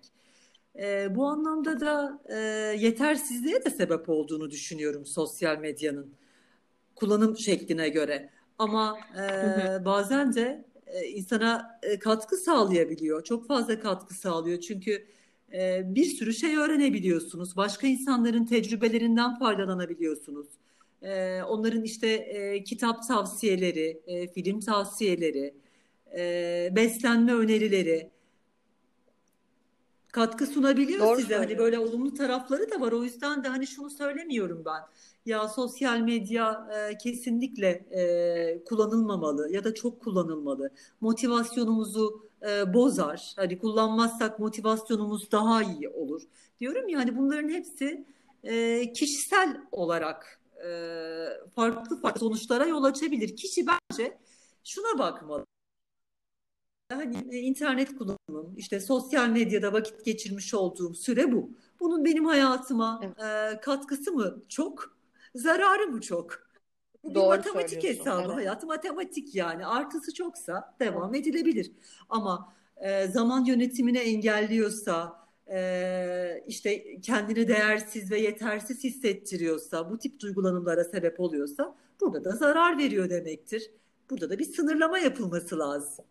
E, 0.79 1.15
bu 1.15 1.25
anlamda 1.25 1.79
da 1.79 2.21
e, 2.29 2.35
yetersizliğe 2.79 3.65
de 3.65 3.69
sebep 3.69 4.09
olduğunu 4.09 4.51
düşünüyorum 4.51 5.05
sosyal 5.05 5.57
medyanın 5.57 6.13
kullanım 6.95 7.37
şekline 7.37 7.89
göre. 7.89 8.29
Ama 8.57 8.97
e, 9.17 9.85
bazen 9.85 10.33
de 10.35 10.65
e, 10.87 11.07
insana 11.07 11.79
e, 11.83 11.99
katkı 11.99 12.37
sağlayabiliyor. 12.37 13.23
Çok 13.23 13.47
fazla 13.47 13.79
katkı 13.79 14.13
sağlıyor. 14.13 14.59
Çünkü 14.59 15.05
e, 15.53 15.81
bir 15.95 16.05
sürü 16.05 16.33
şey 16.33 16.57
öğrenebiliyorsunuz. 16.57 17.57
Başka 17.57 17.87
insanların 17.87 18.45
tecrübelerinden 18.45 19.39
faydalanabiliyorsunuz. 19.39 20.47
E, 21.01 21.41
onların 21.43 21.83
işte 21.83 22.07
e, 22.07 22.63
kitap 22.63 23.07
tavsiyeleri, 23.07 24.01
e, 24.07 24.27
film 24.27 24.59
tavsiyeleri, 24.59 25.53
e, 26.17 26.69
beslenme 26.75 27.33
önerileri 27.33 28.14
katkı 30.15 30.47
sunabiliyor 30.47 30.99
Doğru 30.99 31.21
size. 31.21 31.37
Hani 31.37 31.57
böyle 31.57 31.79
olumlu 31.79 32.13
tarafları 32.13 32.71
da 32.71 32.81
var. 32.81 32.91
O 32.91 33.03
yüzden 33.03 33.43
de 33.43 33.47
hani 33.47 33.67
şunu 33.67 33.89
söylemiyorum 33.89 34.63
ben. 34.65 34.81
Ya 35.25 35.47
sosyal 35.47 35.99
medya 35.99 36.67
e, 36.73 36.97
kesinlikle 36.97 37.67
e, 37.69 38.63
kullanılmamalı 38.63 39.51
ya 39.51 39.63
da 39.63 39.73
çok 39.73 40.01
kullanılmalı. 40.01 40.71
Motivasyonumuzu 41.01 42.25
e, 42.49 42.73
bozar. 42.73 43.33
Hani 43.35 43.59
kullanmazsak 43.59 44.39
motivasyonumuz 44.39 45.31
daha 45.31 45.63
iyi 45.63 45.89
olur. 45.89 46.21
Diyorum 46.59 46.89
ya 46.89 46.99
hani 46.99 47.17
bunların 47.17 47.49
hepsi 47.49 48.05
e, 48.43 48.93
kişisel 48.93 49.61
olarak 49.71 50.41
e, 50.65 50.69
farklı 51.55 52.01
farklı 52.01 52.19
sonuçlara 52.19 52.65
yol 52.65 52.83
açabilir. 52.83 53.35
Kişi 53.35 53.65
bence 53.67 54.17
şuna 54.63 54.99
bakmalı 54.99 55.45
hani 56.95 57.39
internet 57.39 57.97
kullanımım, 57.97 58.53
işte 58.57 58.79
sosyal 58.79 59.29
medyada 59.29 59.73
vakit 59.73 60.05
geçirmiş 60.05 60.53
olduğum 60.53 60.93
süre 60.93 61.31
bu. 61.31 61.49
Bunun 61.79 62.05
benim 62.05 62.25
hayatıma 62.25 63.01
evet. 63.03 63.19
e, 63.19 63.61
katkısı 63.61 64.11
mı 64.11 64.43
çok, 64.49 64.97
zararı 65.35 65.87
mı 65.87 66.01
çok? 66.01 66.45
Bu 67.03 67.15
Doğru 67.15 67.23
bir 67.23 67.37
matematik 67.37 67.83
hesabı, 67.83 68.21
evet. 68.25 68.35
hayat 68.35 68.63
matematik 68.63 69.35
yani. 69.35 69.65
Artısı 69.65 70.13
çoksa 70.13 70.75
devam 70.79 71.15
evet. 71.15 71.27
edilebilir. 71.27 71.71
Ama 72.09 72.53
e, 72.77 73.07
zaman 73.07 73.45
yönetimini 73.45 73.97
engelliyorsa, 73.97 75.25
e, 75.51 76.43
işte 76.47 77.01
kendini 77.01 77.47
değersiz 77.47 78.11
ve 78.11 78.19
yetersiz 78.19 78.83
hissettiriyorsa, 78.83 79.89
bu 79.89 79.97
tip 79.97 80.19
duygulanımlara 80.19 80.83
sebep 80.83 81.19
oluyorsa 81.19 81.75
burada 82.01 82.23
da 82.23 82.31
zarar 82.31 82.77
veriyor 82.77 83.09
demektir. 83.09 83.71
Burada 84.09 84.29
da 84.29 84.39
bir 84.39 84.45
sınırlama 84.45 84.99
yapılması 84.99 85.59
lazım. 85.59 86.05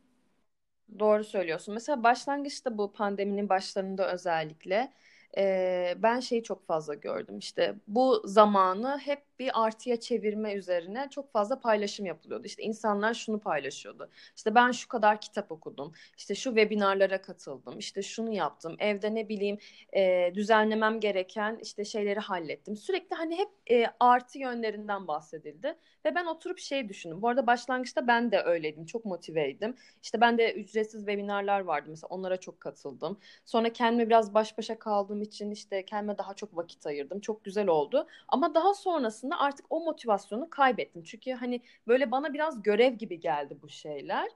Doğru 0.98 1.24
söylüyorsun. 1.24 1.74
Mesela 1.74 2.02
başlangıçta 2.02 2.78
bu 2.78 2.92
pandeminin 2.92 3.48
başlarında 3.48 4.12
özellikle 4.12 4.92
e, 5.36 5.94
ben 5.98 6.20
şeyi 6.20 6.42
çok 6.42 6.66
fazla 6.66 6.94
gördüm. 6.94 7.38
İşte 7.38 7.74
bu 7.88 8.22
zamanı 8.24 8.98
hep 8.98 9.33
bir 9.38 9.64
artıya 9.64 10.00
çevirme 10.00 10.54
üzerine 10.54 11.08
çok 11.10 11.32
fazla 11.32 11.60
paylaşım 11.60 12.06
yapılıyordu. 12.06 12.46
İşte 12.46 12.62
insanlar 12.62 13.14
şunu 13.14 13.40
paylaşıyordu. 13.40 14.10
İşte 14.36 14.54
ben 14.54 14.70
şu 14.70 14.88
kadar 14.88 15.20
kitap 15.20 15.52
okudum. 15.52 15.92
İşte 16.16 16.34
şu 16.34 16.50
webinarlara 16.50 17.22
katıldım. 17.22 17.78
İşte 17.78 18.02
şunu 18.02 18.32
yaptım. 18.32 18.76
Evde 18.78 19.14
ne 19.14 19.28
bileyim 19.28 19.58
e, 19.96 20.30
düzenlemem 20.34 21.00
gereken 21.00 21.58
işte 21.62 21.84
şeyleri 21.84 22.20
hallettim. 22.20 22.76
Sürekli 22.76 23.16
hani 23.16 23.38
hep 23.38 23.48
e, 23.70 23.86
artı 24.00 24.38
yönlerinden 24.38 25.08
bahsedildi. 25.08 25.76
Ve 26.04 26.14
ben 26.14 26.26
oturup 26.26 26.58
şey 26.58 26.88
düşündüm. 26.88 27.22
Bu 27.22 27.28
arada 27.28 27.46
başlangıçta 27.46 28.06
ben 28.06 28.32
de 28.32 28.42
öyleydim. 28.42 28.86
Çok 28.86 29.04
motiveydim. 29.04 29.76
İşte 30.02 30.20
ben 30.20 30.38
de 30.38 30.54
ücretsiz 30.54 31.00
webinarlar 31.00 31.60
vardı 31.60 31.86
mesela. 31.90 32.08
Onlara 32.08 32.36
çok 32.36 32.60
katıldım. 32.60 33.18
Sonra 33.44 33.72
kendime 33.72 34.06
biraz 34.06 34.34
baş 34.34 34.58
başa 34.58 34.78
kaldığım 34.78 35.22
için 35.22 35.50
işte 35.50 35.84
kendime 35.84 36.18
daha 36.18 36.34
çok 36.34 36.56
vakit 36.56 36.86
ayırdım. 36.86 37.20
Çok 37.20 37.44
güzel 37.44 37.68
oldu. 37.68 38.06
Ama 38.28 38.54
daha 38.54 38.74
sonrasında 38.74 39.23
artık 39.30 39.66
o 39.70 39.80
motivasyonu 39.80 40.50
kaybettim. 40.50 41.02
Çünkü 41.02 41.32
hani 41.32 41.60
böyle 41.88 42.10
bana 42.10 42.34
biraz 42.34 42.62
görev 42.62 42.94
gibi 42.94 43.20
geldi 43.20 43.58
bu 43.62 43.68
şeyler. 43.68 44.28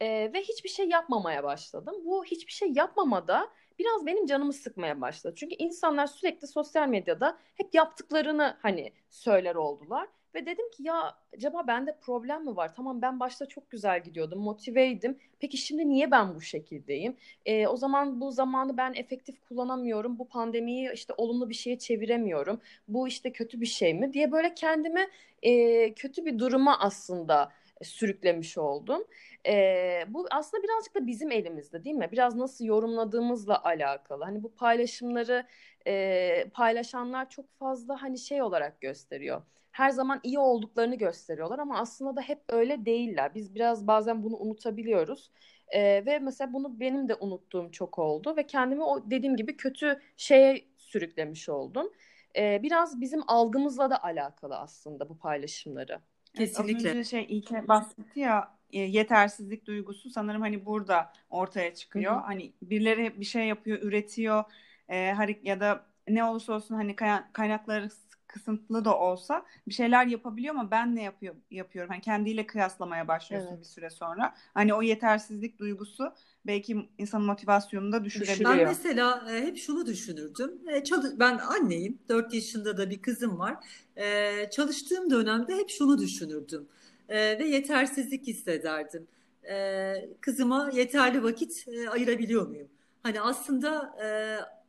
Ee, 0.00 0.30
ve 0.34 0.40
hiçbir 0.42 0.68
şey 0.68 0.88
yapmamaya 0.88 1.44
başladım. 1.44 1.94
Bu 2.04 2.24
hiçbir 2.24 2.52
şey 2.52 2.72
yapmamada 2.72 3.48
biraz 3.78 4.06
benim 4.06 4.26
canımı 4.26 4.52
sıkmaya 4.52 5.00
başladı. 5.00 5.34
Çünkü 5.36 5.54
insanlar 5.54 6.06
sürekli 6.06 6.46
sosyal 6.46 6.88
medyada 6.88 7.38
hep 7.54 7.74
yaptıklarını 7.74 8.56
hani 8.62 8.92
söyler 9.10 9.54
oldular. 9.54 10.08
Ve 10.36 10.46
dedim 10.46 10.70
ki 10.70 10.82
ya 10.82 11.14
acaba 11.36 11.66
bende 11.66 11.96
problem 12.00 12.44
mi 12.44 12.56
var? 12.56 12.74
Tamam 12.74 13.02
ben 13.02 13.20
başta 13.20 13.46
çok 13.46 13.70
güzel 13.70 14.02
gidiyordum, 14.02 14.38
motiveydim. 14.40 15.18
Peki 15.40 15.56
şimdi 15.56 15.88
niye 15.88 16.10
ben 16.10 16.34
bu 16.34 16.40
şekildeyim? 16.40 17.16
E, 17.46 17.66
o 17.66 17.76
zaman 17.76 18.20
bu 18.20 18.32
zamanı 18.32 18.76
ben 18.76 18.94
efektif 18.94 19.40
kullanamıyorum. 19.48 20.18
Bu 20.18 20.28
pandemiyi 20.28 20.90
işte 20.94 21.12
olumlu 21.16 21.48
bir 21.48 21.54
şeye 21.54 21.78
çeviremiyorum. 21.78 22.60
Bu 22.88 23.08
işte 23.08 23.32
kötü 23.32 23.60
bir 23.60 23.66
şey 23.66 23.94
mi? 23.94 24.12
diye 24.12 24.32
böyle 24.32 24.54
kendimi 24.54 25.08
e, 25.42 25.94
kötü 25.94 26.24
bir 26.24 26.38
duruma 26.38 26.78
aslında 26.80 27.52
sürüklemiş 27.82 28.58
oldum. 28.58 29.04
E, 29.46 30.04
bu 30.08 30.26
aslında 30.30 30.62
birazcık 30.62 30.94
da 30.94 31.06
bizim 31.06 31.30
elimizde 31.32 31.84
değil 31.84 31.96
mi? 31.96 32.08
Biraz 32.12 32.34
nasıl 32.36 32.64
yorumladığımızla 32.64 33.64
alakalı. 33.64 34.24
Hani 34.24 34.42
bu 34.42 34.54
paylaşımları 34.54 35.46
e, 35.86 36.44
paylaşanlar 36.54 37.30
çok 37.30 37.58
fazla 37.58 38.02
hani 38.02 38.18
şey 38.18 38.42
olarak 38.42 38.80
gösteriyor 38.80 39.42
her 39.76 39.90
zaman 39.90 40.20
iyi 40.22 40.38
olduklarını 40.38 40.94
gösteriyorlar 40.94 41.58
ama 41.58 41.78
aslında 41.78 42.16
da 42.16 42.20
hep 42.20 42.38
öyle 42.48 42.86
değiller. 42.86 43.34
Biz 43.34 43.54
biraz 43.54 43.86
bazen 43.86 44.22
bunu 44.22 44.36
unutabiliyoruz. 44.36 45.30
Ee, 45.68 46.06
ve 46.06 46.18
mesela 46.18 46.52
bunu 46.52 46.80
benim 46.80 47.08
de 47.08 47.14
unuttuğum 47.14 47.70
çok 47.72 47.98
oldu 47.98 48.36
ve 48.36 48.46
kendimi 48.46 48.82
o 48.82 49.10
dediğim 49.10 49.36
gibi 49.36 49.56
kötü 49.56 50.00
şeye 50.16 50.64
sürüklemiş 50.76 51.48
oldum. 51.48 51.92
Ee, 52.36 52.60
biraz 52.62 53.00
bizim 53.00 53.20
algımızla 53.26 53.90
da 53.90 54.02
alakalı 54.02 54.56
aslında 54.56 55.08
bu 55.08 55.18
paylaşımları. 55.18 56.00
Kesinlikle. 56.34 56.88
Az 56.88 56.96
önce 56.96 57.04
şey 57.04 57.26
ilk 57.28 57.68
bahsetti 57.68 58.20
ya 58.20 58.56
e, 58.72 58.80
yetersizlik 58.80 59.66
duygusu 59.66 60.10
sanırım 60.10 60.40
hani 60.40 60.66
burada 60.66 61.12
ortaya 61.30 61.74
çıkıyor. 61.74 62.12
Hı 62.12 62.16
hı. 62.16 62.20
Hani 62.20 62.52
birileri 62.62 63.20
bir 63.20 63.24
şey 63.24 63.46
yapıyor, 63.46 63.78
üretiyor 63.82 64.44
e, 64.88 64.96
ya 65.42 65.60
da 65.60 65.86
ne 66.08 66.24
olursa 66.24 66.52
olsun 66.52 66.74
hani 66.74 66.96
kaynakları 67.32 67.90
kısıntılı 68.36 68.84
da 68.84 68.98
olsa 68.98 69.46
bir 69.68 69.74
şeyler 69.74 70.06
yapabiliyor 70.06 70.54
ama 70.54 70.70
ben 70.70 70.96
ne 70.96 71.02
yapıyor, 71.02 71.34
yapıyorum? 71.50 71.90
Hani 71.90 72.00
kendiyle 72.00 72.46
kıyaslamaya 72.46 73.08
başlıyorsun 73.08 73.48
evet. 73.48 73.60
bir 73.60 73.64
süre 73.64 73.90
sonra. 73.90 74.34
Hani 74.54 74.74
o 74.74 74.82
yetersizlik 74.82 75.58
duygusu 75.58 76.12
belki 76.46 76.88
insanın 76.98 77.26
motivasyonunu 77.26 77.92
da 77.92 78.04
düşürebiliyor. 78.04 78.58
Ben 78.58 78.66
mesela 78.66 79.26
e, 79.30 79.42
hep 79.42 79.58
şunu 79.58 79.86
düşünürdüm. 79.86 80.52
E, 80.68 80.84
çalış 80.84 81.10
ben 81.18 81.38
anneyim. 81.38 81.98
4 82.08 82.34
yaşında 82.34 82.76
da 82.76 82.90
bir 82.90 83.02
kızım 83.02 83.38
var. 83.38 83.56
E, 83.96 84.50
çalıştığım 84.50 85.10
dönemde 85.10 85.54
hep 85.54 85.70
şunu 85.70 85.98
düşünürdüm. 85.98 86.68
E, 87.08 87.38
ve 87.38 87.44
yetersizlik 87.44 88.26
hissederdim. 88.26 89.06
E, 89.48 89.94
kızıma 90.20 90.70
yeterli 90.74 91.22
vakit 91.22 91.64
e, 91.68 91.88
ayırabiliyor 91.88 92.46
muyum? 92.46 92.68
Hani 93.02 93.20
aslında 93.20 93.96
e, 94.04 94.06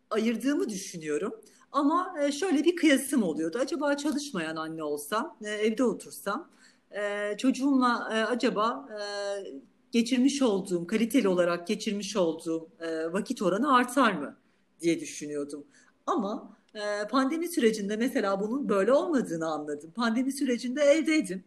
ayırdığımı 0.09 0.69
düşünüyorum. 0.69 1.41
Ama 1.71 2.15
e, 2.21 2.31
şöyle 2.31 2.63
bir 2.63 2.75
kıyasım 2.75 3.23
oluyordu. 3.23 3.57
Acaba 3.61 3.97
çalışmayan 3.97 4.55
anne 4.55 4.83
olsam, 4.83 5.37
e, 5.41 5.49
evde 5.49 5.83
otursam, 5.83 6.49
e, 6.91 7.37
çocuğumla 7.37 8.05
acaba 8.05 8.89
geçirmiş 9.91 10.41
olduğum, 10.41 10.87
kaliteli 10.87 11.27
olarak 11.27 11.67
geçirmiş 11.67 12.15
olduğum 12.15 12.69
vakit 13.11 13.41
oranı 13.41 13.75
artar 13.75 14.13
mı 14.13 14.37
diye 14.81 14.99
düşünüyordum. 14.99 15.63
Ama 16.05 16.57
pandemi 17.11 17.47
sürecinde 17.47 17.97
mesela 17.97 18.39
bunun 18.39 18.69
böyle 18.69 18.91
olmadığını 18.91 19.47
anladım. 19.47 19.91
Pandemi 19.91 20.31
sürecinde 20.31 20.81
evdeydim. 20.81 21.43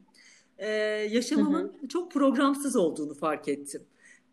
Yaşamımın 1.14 1.62
hı 1.62 1.82
hı. 1.82 1.88
çok 1.88 2.12
programsız 2.12 2.76
olduğunu 2.76 3.14
fark 3.14 3.48
ettim. 3.48 3.82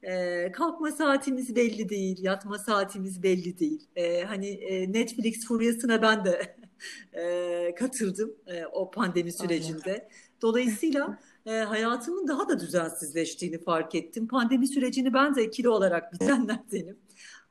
E, 0.04 0.52
kalkma 0.52 0.92
saatimiz 0.92 1.56
belli 1.56 1.90
değil, 1.90 2.24
yatma 2.24 2.58
saatimiz 2.58 3.24
belli 3.24 3.60
değil. 3.60 3.88
E, 3.96 4.24
hani 4.24 4.48
e, 4.48 4.94
Netflix 4.94 5.48
furyasına 5.48 6.02
ben 6.02 6.26
de 6.26 6.56
e, 7.14 7.76
katıldım 7.76 8.36
e, 8.48 8.66
o 8.66 8.92
pandemi 8.92 9.32
sürecinde. 9.32 10.10
Dolayısıyla 10.42 11.20
e, 11.46 11.52
hayatımın 11.52 12.28
daha 12.28 12.50
da 12.50 12.60
düzensizleştiğini 12.60 13.64
fark 13.64 13.96
ettim. 13.96 14.28
Pandemi 14.28 14.68
sürecini 14.68 15.14
ben 15.14 15.36
de 15.36 15.50
kilo 15.50 15.72
olarak 15.72 16.14
bitenlerdenim. 16.22 16.98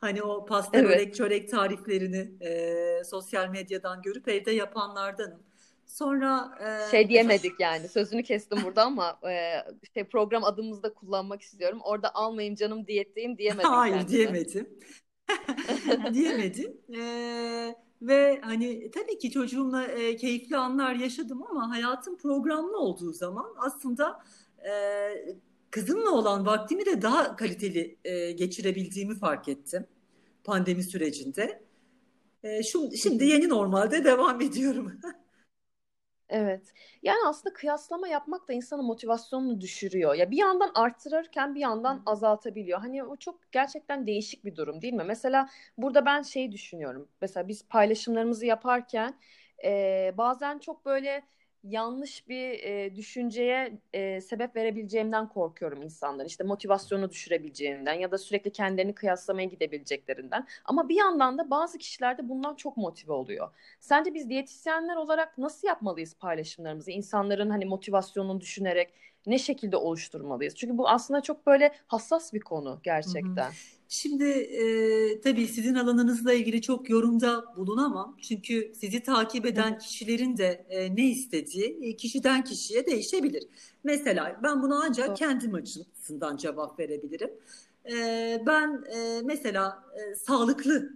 Hani 0.01 0.23
o 0.23 0.47
pasta, 0.47 0.79
evet. 0.79 0.89
börek, 0.89 1.15
çörek 1.15 1.51
tariflerini 1.51 2.33
e, 2.41 3.05
sosyal 3.05 3.49
medyadan 3.49 4.03
görüp 4.03 4.29
evde 4.29 4.51
yapanlardanım. 4.51 5.43
Sonra 5.87 6.59
e... 6.61 6.91
şey 6.91 7.09
diyemedik 7.09 7.61
yani 7.61 7.89
sözünü 7.89 8.23
kestim 8.23 8.59
burada 8.65 8.85
ama 8.85 9.19
e, 9.31 9.65
şey 9.95 10.05
program 10.05 10.45
adımızda 10.45 10.95
kullanmak 10.95 11.43
istiyorum. 11.43 11.81
Orada 11.85 12.15
almayayım 12.15 12.55
canım 12.55 12.87
diyetteyim 12.87 13.39
diyemedim. 13.39 13.71
Hayır 13.71 13.95
kendime. 13.95 14.09
diyemedim. 14.13 14.69
diyemedim. 16.15 16.77
Ee, 16.97 17.75
Ve 18.03 18.41
hani 18.43 18.91
tabii 18.91 19.19
ki 19.19 19.31
çocuğumla 19.31 19.85
e, 19.85 20.17
keyifli 20.17 20.57
anlar 20.57 20.95
yaşadım 20.95 21.43
ama 21.51 21.71
hayatım 21.71 22.17
programlı 22.17 22.79
olduğu 22.79 23.13
zaman 23.13 23.55
aslında 23.59 24.25
e, 24.69 24.73
kızımla 25.71 26.11
olan 26.11 26.47
vaktimi 26.47 26.87
de 26.87 27.03
daha 27.03 27.37
kaliteli 27.37 27.99
e, 28.05 28.33
geçirebildiğimi 28.33 29.15
fark 29.15 29.49
ettim 29.49 29.87
pandemi 30.45 30.83
sürecinde. 30.83 31.63
E, 32.43 32.63
şu, 32.63 32.97
şimdi 32.97 33.25
yeni 33.25 33.49
normalde 33.49 34.05
devam 34.05 34.41
ediyorum. 34.41 34.93
Evet. 36.29 36.73
Yani 37.03 37.19
aslında 37.27 37.53
kıyaslama 37.55 38.09
yapmak 38.09 38.49
da 38.49 38.53
insanın 38.53 38.85
motivasyonunu 38.85 39.61
düşürüyor. 39.61 40.15
Ya 40.15 40.31
bir 40.31 40.37
yandan 40.37 40.71
arttırırken 40.75 41.55
bir 41.55 41.61
yandan 41.61 42.03
azaltabiliyor. 42.07 42.79
Hani 42.81 43.05
o 43.05 43.17
çok 43.17 43.53
gerçekten 43.53 44.07
değişik 44.07 44.45
bir 44.45 44.57
durum 44.57 44.83
değil 44.83 44.95
mi? 44.95 45.05
Mesela 45.05 45.49
burada 45.79 46.07
ben 46.07 46.23
şey 46.23 46.53
düşünüyorum. 46.53 47.09
Mesela 47.21 47.49
biz 47.49 47.69
paylaşımlarımızı 47.69 48.47
yaparken 48.47 49.15
e, 49.65 50.15
bazen 50.19 50.59
çok 50.59 50.85
böyle 50.87 51.23
yanlış 51.69 52.29
bir 52.29 52.51
e, 52.65 52.97
düşünceye 52.97 53.79
e, 53.93 54.21
sebep 54.21 54.57
verebileceğimden 54.57 55.29
korkuyorum 55.29 55.83
insanların. 55.83 56.27
İşte 56.27 56.45
motivasyonu 56.45 57.11
düşürebileceğinden 57.11 57.93
ya 57.93 58.11
da 58.11 58.19
sürekli 58.19 58.53
kendilerini 58.53 58.95
kıyaslamaya 58.95 59.47
gidebileceklerinden. 59.47 60.47
Ama 60.65 60.89
bir 60.89 60.97
yandan 60.97 61.39
da 61.39 61.51
bazı 61.51 61.79
kişiler 61.79 62.19
de 62.19 62.29
bundan 62.29 62.55
çok 62.55 62.77
motive 62.77 63.13
oluyor. 63.13 63.51
Sence 63.81 64.15
biz 64.15 64.29
diyetisyenler 64.29 64.97
olarak 64.97 65.39
nasıl 65.39 65.69
yapmalıyız 65.69 66.15
paylaşımlarımızı? 66.15 66.91
İnsanların 66.91 67.51
hani 67.51 67.65
motivasyonunu 67.65 68.41
düşünerek 68.41 68.93
ne 69.27 69.39
şekilde 69.39 69.77
oluşturmalıyız? 69.77 70.55
Çünkü 70.55 70.79
bu 70.79 70.89
aslında 70.89 71.21
çok 71.21 71.47
böyle 71.47 71.73
hassas 71.87 72.33
bir 72.33 72.41
konu 72.41 72.81
gerçekten. 72.83 73.45
Hı 73.45 73.49
hı. 73.49 73.76
Şimdi 73.89 74.25
e, 74.25 75.21
tabii 75.21 75.47
sizin 75.49 75.75
alanınızla 75.75 76.33
ilgili 76.33 76.63
çok 76.63 76.91
yorumda 76.91 77.45
bulunamam. 77.57 78.17
Çünkü 78.23 78.73
sizi 78.81 79.03
takip 79.03 79.47
eden 79.47 79.79
kişilerin 79.79 80.37
de 80.37 80.67
e, 80.71 80.97
ne 80.97 81.05
istediği 81.11 81.79
e, 81.83 81.97
kişiden 81.97 82.45
kişiye 82.45 82.87
değişebilir. 82.87 83.45
Mesela 83.85 84.41
ben 84.43 84.63
bunu 84.63 84.83
ancak 84.85 85.17
kendim 85.17 85.55
açısından 85.55 86.37
cevap 86.37 86.79
verebilirim. 86.79 87.31
E, 87.93 88.43
ben 88.47 88.85
e, 88.97 89.23
mesela 89.25 89.85
e, 89.97 90.15
sağlıklı 90.15 90.93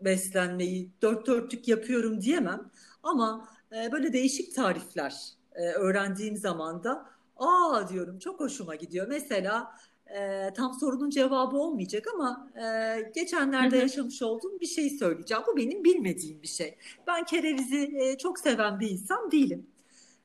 beslenmeyi 0.00 0.90
dört 1.02 1.26
dörtlük 1.26 1.68
yapıyorum 1.68 2.20
diyemem. 2.20 2.70
Ama 3.02 3.48
e, 3.76 3.92
böyle 3.92 4.12
değişik 4.12 4.54
tarifler 4.54 5.14
e, 5.54 5.62
öğrendiğim 5.72 6.36
zaman 6.36 6.84
da 6.84 7.06
aa 7.36 7.88
diyorum 7.88 8.18
çok 8.18 8.40
hoşuma 8.40 8.74
gidiyor. 8.74 9.06
Mesela 9.08 9.78
e, 10.16 10.50
tam 10.54 10.74
sorunun 10.74 11.10
cevabı 11.10 11.56
olmayacak 11.56 12.06
ama 12.14 12.50
e, 12.56 13.00
geçenlerde 13.14 13.76
yaşamış 13.76 14.22
olduğum 14.22 14.60
bir 14.60 14.66
şey 14.66 14.90
söyleyeceğim. 14.90 15.42
Bu 15.46 15.56
benim 15.56 15.84
bilmediğim 15.84 16.42
bir 16.42 16.48
şey. 16.48 16.74
Ben 17.06 17.24
kerevizi 17.24 17.98
e, 17.98 18.18
çok 18.18 18.38
seven 18.38 18.80
bir 18.80 18.90
insan 18.90 19.30
değilim. 19.30 19.66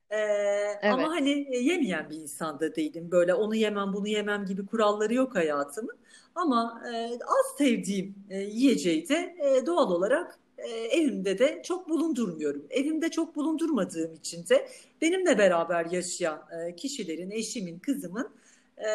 E, 0.10 0.18
evet. 0.18 0.94
Ama 0.94 1.10
hani 1.10 1.48
yemeyen 1.66 2.10
bir 2.10 2.16
insan 2.16 2.60
da 2.60 2.75
değilim. 2.75 3.12
Böyle 3.12 3.34
onu 3.34 3.56
yemem 3.56 3.94
bunu 3.94 4.08
yemem 4.08 4.46
gibi 4.46 4.66
kuralları 4.66 5.13
yok 5.13 5.36
hayatımın. 5.36 5.98
Ama 6.36 6.84
e, 6.94 7.06
az 7.13 7.58
sevdiğim 7.58 8.16
e, 8.30 8.40
yiyeceği 8.40 9.10
de 9.10 9.36
e, 9.40 9.66
doğal 9.66 9.92
olarak 9.92 10.40
e, 10.58 10.70
evimde 10.70 11.40
de 11.40 11.62
çok 11.66 11.90
bulundurmuyorum. 11.90 12.66
Evimde 12.70 13.12
çok 13.12 13.36
bulundurmadığım 13.36 14.13
için 14.13 14.48
de 14.50 14.68
benimle 15.02 15.38
beraber 15.38 15.86
yaşayan 15.86 16.42
e, 16.52 16.75
kişilerin, 16.75 17.32
eşimin, 17.32 17.80
kızımın 17.80 18.30
e, 18.77 18.89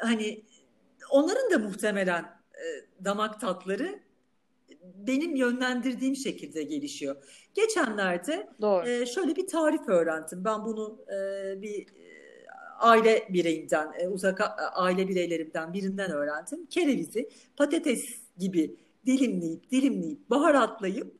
hani 0.00 0.42
onların 1.10 1.50
da 1.50 1.58
muhtemelen 1.58 2.22
e, 2.54 2.64
damak 3.04 3.40
tatları 3.40 4.00
benim 4.82 5.36
yönlendirdiğim 5.36 6.16
şekilde 6.16 6.62
gelişiyor. 6.62 7.16
Geçenlerde 7.54 8.48
Doğru. 8.60 8.88
E, 8.88 9.06
şöyle 9.06 9.36
bir 9.36 9.46
tarif 9.46 9.88
öğrendim. 9.88 10.44
Ben 10.44 10.64
bunu 10.64 10.98
e, 11.08 11.62
bir 11.62 11.86
aile 12.78 13.28
bireyinden, 13.30 13.92
e, 13.98 14.08
uzak 14.08 14.40
aile 14.74 15.08
bireylerimden 15.08 15.72
birinden 15.72 16.10
öğrendim. 16.10 16.66
Kerevizi 16.66 17.28
patates 17.56 18.18
gibi 18.38 18.76
dilimleyip 19.06 19.70
dilimleyip 19.70 20.30
baharatlayıp 20.30 21.15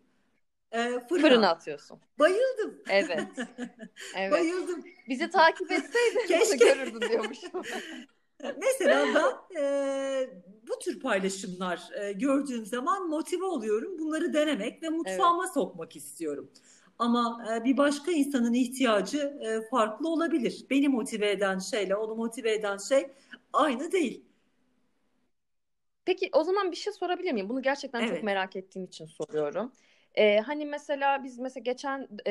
e, 0.76 1.00
fırına. 1.08 1.28
fırına 1.28 1.50
atıyorsun. 1.50 2.00
Bayıldım. 2.18 2.82
Evet. 2.90 3.28
evet. 4.16 4.32
Bayıldım. 4.32 4.84
Bizi 5.08 5.30
takip 5.30 5.72
etseydin 5.72 6.26
Keşke. 6.28 6.56
görürdün 6.56 7.08
diyormuşum. 7.08 7.50
Mesela 8.42 9.06
ben 9.14 9.60
e, 9.62 10.28
bu 10.68 10.78
tür 10.78 11.00
paylaşımlar 11.00 11.88
e, 12.00 12.12
gördüğüm 12.12 12.66
zaman 12.66 13.08
motive 13.08 13.44
oluyorum. 13.44 13.98
Bunları 13.98 14.32
denemek 14.32 14.82
ve 14.82 14.88
mutfağıma 14.88 15.44
evet. 15.44 15.54
sokmak 15.54 15.96
istiyorum. 15.96 16.50
Ama 16.98 17.46
e, 17.52 17.64
bir 17.64 17.76
başka 17.76 18.12
insanın 18.12 18.52
ihtiyacı 18.52 19.18
e, 19.18 19.68
farklı 19.70 20.08
olabilir. 20.08 20.66
Beni 20.70 20.88
motive 20.88 21.30
eden 21.30 21.58
şeyle 21.58 21.96
onu 21.96 22.14
motive 22.14 22.52
eden 22.52 22.78
şey 22.78 23.06
aynı 23.52 23.92
değil. 23.92 24.24
Peki 26.04 26.30
o 26.32 26.44
zaman 26.44 26.70
bir 26.70 26.76
şey 26.76 26.92
sorabilir 26.92 27.32
miyim? 27.32 27.48
Bunu 27.48 27.62
gerçekten 27.62 28.00
evet. 28.00 28.10
çok 28.10 28.22
merak 28.22 28.56
ettiğim 28.56 28.84
için 28.84 29.06
soruyorum. 29.06 29.72
Ee, 30.16 30.38
hani 30.40 30.66
mesela 30.66 31.24
biz 31.24 31.38
mesela 31.38 31.62
geçen 31.62 32.09
e, 32.26 32.31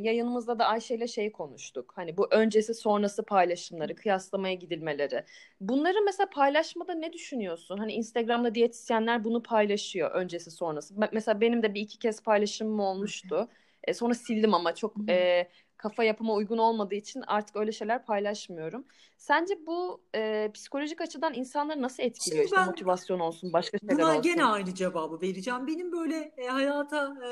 yayınımızda 0.00 0.58
da 0.58 0.66
Ayşe 0.66 0.94
ile 0.94 1.08
şey 1.08 1.32
konuştuk. 1.32 1.92
Hani 1.96 2.16
bu 2.16 2.28
öncesi 2.30 2.74
sonrası 2.74 3.24
paylaşımları, 3.24 3.94
kıyaslamaya 3.94 4.54
gidilmeleri. 4.54 5.24
Bunları 5.60 6.02
mesela 6.04 6.30
paylaşmada 6.30 6.94
ne 6.94 7.12
düşünüyorsun? 7.12 7.78
Hani 7.78 7.92
Instagram'da 7.92 8.54
diyetisyenler 8.54 9.24
bunu 9.24 9.42
paylaşıyor 9.42 10.10
öncesi 10.10 10.50
sonrası. 10.50 10.94
Mesela 11.12 11.40
benim 11.40 11.62
de 11.62 11.74
bir 11.74 11.80
iki 11.80 11.98
kez 11.98 12.22
paylaşımım 12.22 12.80
olmuştu. 12.80 13.48
E, 13.84 13.94
sonra 13.94 14.14
sildim 14.14 14.54
ama 14.54 14.74
çok 14.74 14.96
e, 15.10 15.48
kafa 15.84 16.04
yapıma 16.04 16.34
uygun 16.34 16.58
olmadığı 16.58 16.94
için 16.94 17.24
artık 17.26 17.56
öyle 17.56 17.72
şeyler 17.72 18.04
paylaşmıyorum. 18.04 18.84
Sence 19.18 19.66
bu 19.66 20.00
e, 20.14 20.50
psikolojik 20.54 21.00
açıdan 21.00 21.34
insanları 21.34 21.82
nasıl 21.82 22.02
etkiliyor? 22.02 22.48
Şimdi 22.48 22.54
işte 22.54 22.70
motivasyon 22.70 23.20
olsun, 23.20 23.52
başka 23.52 23.78
şeyler 23.78 23.96
buna 23.96 24.06
olsun. 24.06 24.22
Buna 24.22 24.32
gene 24.32 24.44
aynı 24.44 24.74
cevabı 24.74 25.20
vereceğim. 25.20 25.66
Benim 25.66 25.92
böyle 25.92 26.32
e, 26.36 26.46
hayata 26.46 27.06
e, 27.06 27.28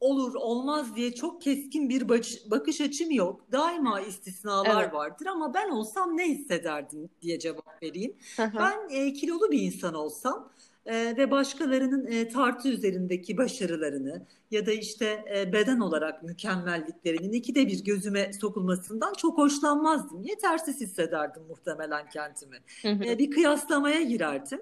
olur 0.00 0.34
olmaz 0.34 0.96
diye 0.96 1.14
çok 1.14 1.42
keskin 1.42 1.88
bir 1.88 2.08
bakış 2.50 2.80
açım 2.80 3.10
yok. 3.10 3.40
Daima 3.52 4.00
istisnalar 4.00 4.82
evet. 4.82 4.94
vardır 4.94 5.26
ama 5.26 5.54
ben 5.54 5.70
olsam 5.70 6.16
ne 6.16 6.28
hissederdim 6.28 7.10
diye 7.22 7.38
cevap 7.38 7.82
vereyim. 7.82 8.16
ben 8.38 8.88
e, 8.90 9.12
kilolu 9.12 9.50
bir 9.50 9.62
insan 9.62 9.94
olsam 9.94 10.50
e, 10.86 11.16
ve 11.16 11.30
başkalarının 11.30 12.06
e, 12.06 12.28
tartı 12.28 12.68
üzerindeki 12.68 13.36
başarılarını 13.36 14.26
ya 14.50 14.66
da 14.66 14.72
işte 14.72 15.24
e, 15.36 15.52
beden 15.52 15.80
olarak 15.80 16.22
mükemmelliklerinin 16.22 17.32
ikide 17.32 17.66
bir 17.66 17.84
gözüme 17.84 18.32
sokulmasından 18.32 19.12
çok 19.12 19.38
hoşlanmazdım. 19.38 20.22
Yetersiz 20.22 20.80
hissederdim 20.80 21.42
muhtemelen 21.48 22.08
kendimi. 22.08 22.56
E, 22.84 23.18
bir 23.18 23.30
kıyaslamaya 23.30 24.02
girerdim. 24.02 24.60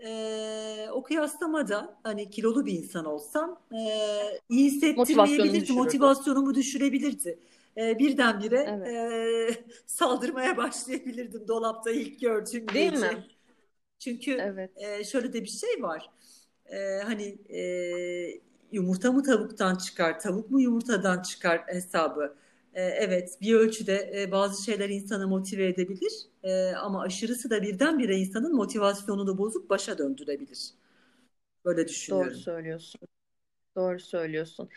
E, 0.00 0.88
o 0.92 1.02
kıyaslamada 1.02 1.98
hani 2.02 2.30
kilolu 2.30 2.66
bir 2.66 2.72
insan 2.72 3.04
olsam 3.04 3.60
e, 3.72 3.78
iyi 4.48 4.70
hissettirmeyebilirdi, 4.70 5.72
motivasyonumu 5.72 6.54
düşürebilirdi. 6.54 7.38
E, 7.76 7.98
birdenbire 7.98 8.66
evet. 8.68 8.88
e, 8.88 9.64
saldırmaya 9.86 10.56
başlayabilirdim 10.56 11.48
dolapta 11.48 11.90
ilk 11.90 12.20
gördüğüm 12.20 12.68
Değil 12.68 12.90
gece. 12.90 13.08
mi? 13.08 13.26
Çünkü 13.98 14.38
evet. 14.40 14.70
e, 14.76 15.04
şöyle 15.04 15.32
de 15.32 15.42
bir 15.42 15.48
şey 15.48 15.82
var. 15.82 16.10
E, 16.66 16.98
hani 17.04 17.38
e, 17.48 17.60
yumurta 18.72 19.12
mı 19.12 19.22
tavuktan 19.22 19.74
çıkar, 19.74 20.20
tavuk 20.20 20.50
mu 20.50 20.60
yumurtadan 20.60 21.22
çıkar 21.22 21.62
hesabı. 21.66 22.36
E, 22.74 22.82
evet 22.82 23.38
bir 23.40 23.54
ölçüde 23.54 24.12
e, 24.14 24.32
bazı 24.32 24.64
şeyler 24.64 24.88
insanı 24.88 25.28
motive 25.28 25.66
edebilir 25.66 26.12
e, 26.42 26.70
ama 26.72 27.02
aşırısı 27.02 27.50
da 27.50 27.62
birdenbire 27.62 28.16
insanın 28.16 28.54
motivasyonunu 28.54 29.38
bozup 29.38 29.70
başa 29.70 29.98
döndürebilir. 29.98 30.70
Böyle 31.64 31.88
düşünüyorum. 31.88 32.30
Doğru 32.30 32.38
söylüyorsun. 32.38 33.00
Doğru 33.76 34.00
söylüyorsun. 34.00 34.68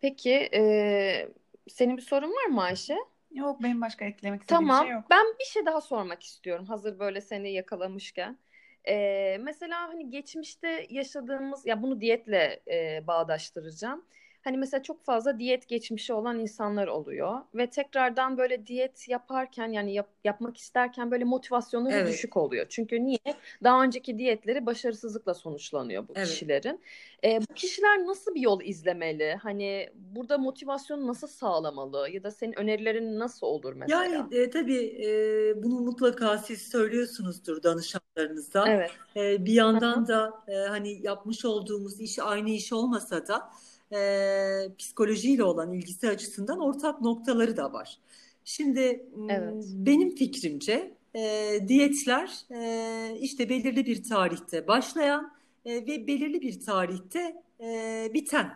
Peki 0.00 0.48
e, 0.54 1.28
senin 1.68 1.96
bir 1.96 2.02
sorun 2.02 2.30
var 2.30 2.46
mı 2.46 2.62
Ayşe? 2.62 2.96
Yok 3.30 3.62
benim 3.62 3.80
başka 3.80 4.04
eklemek 4.04 4.40
istediğim 4.40 4.68
tamam. 4.68 4.86
şey 4.86 4.94
yok. 4.94 5.04
Ben 5.10 5.26
bir 5.40 5.44
şey 5.44 5.66
daha 5.66 5.80
sormak 5.80 6.22
istiyorum 6.22 6.66
hazır 6.66 6.98
böyle 6.98 7.20
seni 7.20 7.52
yakalamışken. 7.52 8.38
Ee, 8.88 9.38
mesela 9.40 9.88
hani 9.88 10.10
geçmişte 10.10 10.86
yaşadığımız 10.90 11.66
ya 11.66 11.82
bunu 11.82 12.00
diyetle 12.00 12.62
e, 12.70 13.06
bağdaştıracağım. 13.06 14.04
Hani 14.44 14.56
mesela 14.56 14.82
çok 14.82 15.04
fazla 15.04 15.38
diyet 15.38 15.68
geçmişi 15.68 16.12
olan 16.12 16.38
insanlar 16.38 16.86
oluyor 16.86 17.40
ve 17.54 17.70
tekrardan 17.70 18.38
böyle 18.38 18.66
diyet 18.66 19.08
yaparken 19.08 19.68
yani 19.68 19.94
yap, 19.94 20.08
yapmak 20.24 20.56
isterken 20.56 21.10
böyle 21.10 21.24
motivasyonları 21.24 21.94
Evet. 21.94 22.08
düşük 22.08 22.36
oluyor. 22.36 22.66
Çünkü 22.68 23.04
niye? 23.04 23.18
Daha 23.64 23.82
önceki 23.82 24.18
diyetleri 24.18 24.66
başarısızlıkla 24.66 25.34
sonuçlanıyor 25.34 26.08
bu 26.08 26.12
Evet. 26.16 26.28
kişilerin. 26.28 26.80
E, 27.24 27.40
bu 27.40 27.54
kişiler 27.54 28.06
nasıl 28.06 28.34
bir 28.34 28.40
yol 28.40 28.60
izlemeli? 28.60 29.34
Hani 29.42 29.90
burada 29.94 30.38
motivasyonu 30.38 31.06
nasıl 31.06 31.26
sağlamalı 31.28 32.10
ya 32.10 32.22
da 32.22 32.30
senin 32.30 32.58
önerilerin 32.58 33.18
nasıl 33.18 33.46
olur 33.46 33.72
mesela? 33.72 34.04
Yani 34.04 34.36
e, 34.36 34.50
tabii 34.50 35.04
e, 35.04 35.62
bunu 35.62 35.80
mutlaka 35.80 36.38
siz 36.38 36.62
söylüyorsunuzdur 36.62 37.62
danışanlarınızda. 37.62 38.68
Evet. 38.68 38.90
E, 39.16 39.44
bir 39.44 39.52
yandan 39.52 40.08
da 40.08 40.42
e, 40.48 40.54
hani 40.54 41.02
yapmış 41.02 41.44
olduğumuz 41.44 42.00
iş 42.00 42.18
aynı 42.18 42.50
iş 42.50 42.72
olmasa 42.72 43.26
da 43.26 43.50
e, 43.92 44.76
psikolojiyle 44.78 45.44
olan 45.44 45.72
ilgisi 45.72 46.08
açısından 46.08 46.60
ortak 46.60 47.00
noktaları 47.00 47.56
da 47.56 47.72
var. 47.72 47.98
Şimdi 48.44 49.06
Evet. 49.28 49.64
benim 49.74 50.14
fikrimce 50.16 50.94
e, 51.14 51.58
diyetler 51.68 52.30
e, 52.54 53.16
işte 53.20 53.48
belirli 53.48 53.86
bir 53.86 54.02
tarihte 54.02 54.68
başlayan 54.68 55.32
e, 55.64 55.74
ve 55.74 56.06
belirli 56.06 56.40
bir 56.40 56.60
tarihte 56.60 57.42
e, 57.60 58.10
biten 58.14 58.52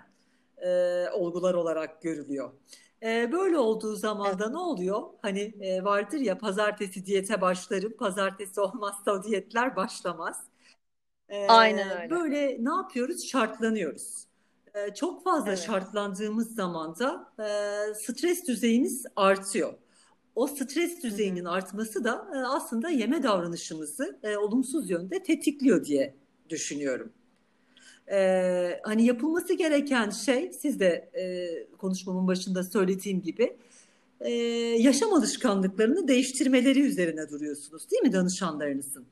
e, 0.59 0.68
olgular 1.11 1.55
olarak 1.55 2.03
görülüyor. 2.03 2.53
E, 3.03 3.33
böyle 3.33 3.59
olduğu 3.59 3.97
zaman 3.97 4.38
da 4.38 4.51
ne 4.51 4.59
oluyor? 4.59 5.03
Hani 5.23 5.40
e, 5.61 5.85
vardır 5.85 6.18
ya 6.18 6.38
pazartesi 6.38 7.07
diyete 7.07 7.40
başlarım, 7.40 7.92
pazartesi 7.97 8.61
olmazsa 8.61 9.23
diyetler 9.25 9.77
başlamaz. 9.77 10.44
E, 11.29 11.49
Aynen 11.49 11.90
öyle. 11.90 12.11
böyle 12.11 12.57
ne 12.64 12.75
yapıyoruz? 12.75 13.27
Şartlanıyoruz. 13.27 14.27
E, 14.74 14.94
çok 14.94 15.24
fazla 15.24 15.48
Evet. 15.48 15.58
şartlandığımız 15.66 16.54
zaman 16.54 16.98
da 16.98 17.32
e, 17.38 17.94
stres 17.94 18.46
düzeyimiz 18.48 19.06
artıyor. 19.16 19.74
O 20.34 20.46
stres 20.46 21.02
düzeyinin 21.02 21.44
artması 21.44 22.04
da 22.04 22.28
e, 22.34 22.38
aslında 22.38 22.88
yeme 22.88 23.22
davranışımızı 23.22 24.18
e, 24.22 24.37
olumsuz 24.37 24.90
yönde 24.90 25.22
tetikliyor 25.22 25.84
diye 25.84 26.14
düşünüyorum. 26.50 27.12
Ee, 28.10 28.80
hani 28.84 29.04
yapılması 29.06 29.54
gereken 29.54 30.10
şey 30.10 30.52
siz 30.52 30.80
de 30.80 31.10
e, 31.14 31.76
konuşmamın 31.78 32.26
başında 32.26 32.64
söylediğim 32.64 33.22
gibi 33.22 33.56
e, 34.20 34.30
yaşam 34.78 35.12
alışkanlıklarını 35.12 36.08
değiştirmeleri 36.08 36.80
üzerine 36.80 37.28
duruyorsunuz 37.30 37.90
değil 37.90 38.02
mi 38.02 38.12
danışanlarınızın? 38.12 39.06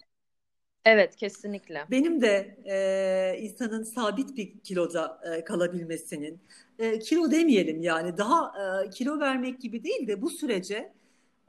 Evet, 0.84 1.16
kesinlikle. 1.16 1.86
Benim 1.90 2.20
de 2.20 2.56
e, 2.64 3.38
insanın 3.40 3.82
sabit 3.82 4.36
bir 4.36 4.58
kiloda 4.60 5.20
e, 5.36 5.44
kalabilmesinin, 5.44 6.40
e, 6.78 6.98
kilo 6.98 7.30
demeyelim 7.30 7.82
yani 7.82 8.18
daha 8.18 8.52
e, 8.84 8.90
kilo 8.90 9.20
vermek 9.20 9.60
gibi 9.60 9.84
değil 9.84 10.06
de 10.06 10.22
bu 10.22 10.30
sürece 10.30 10.92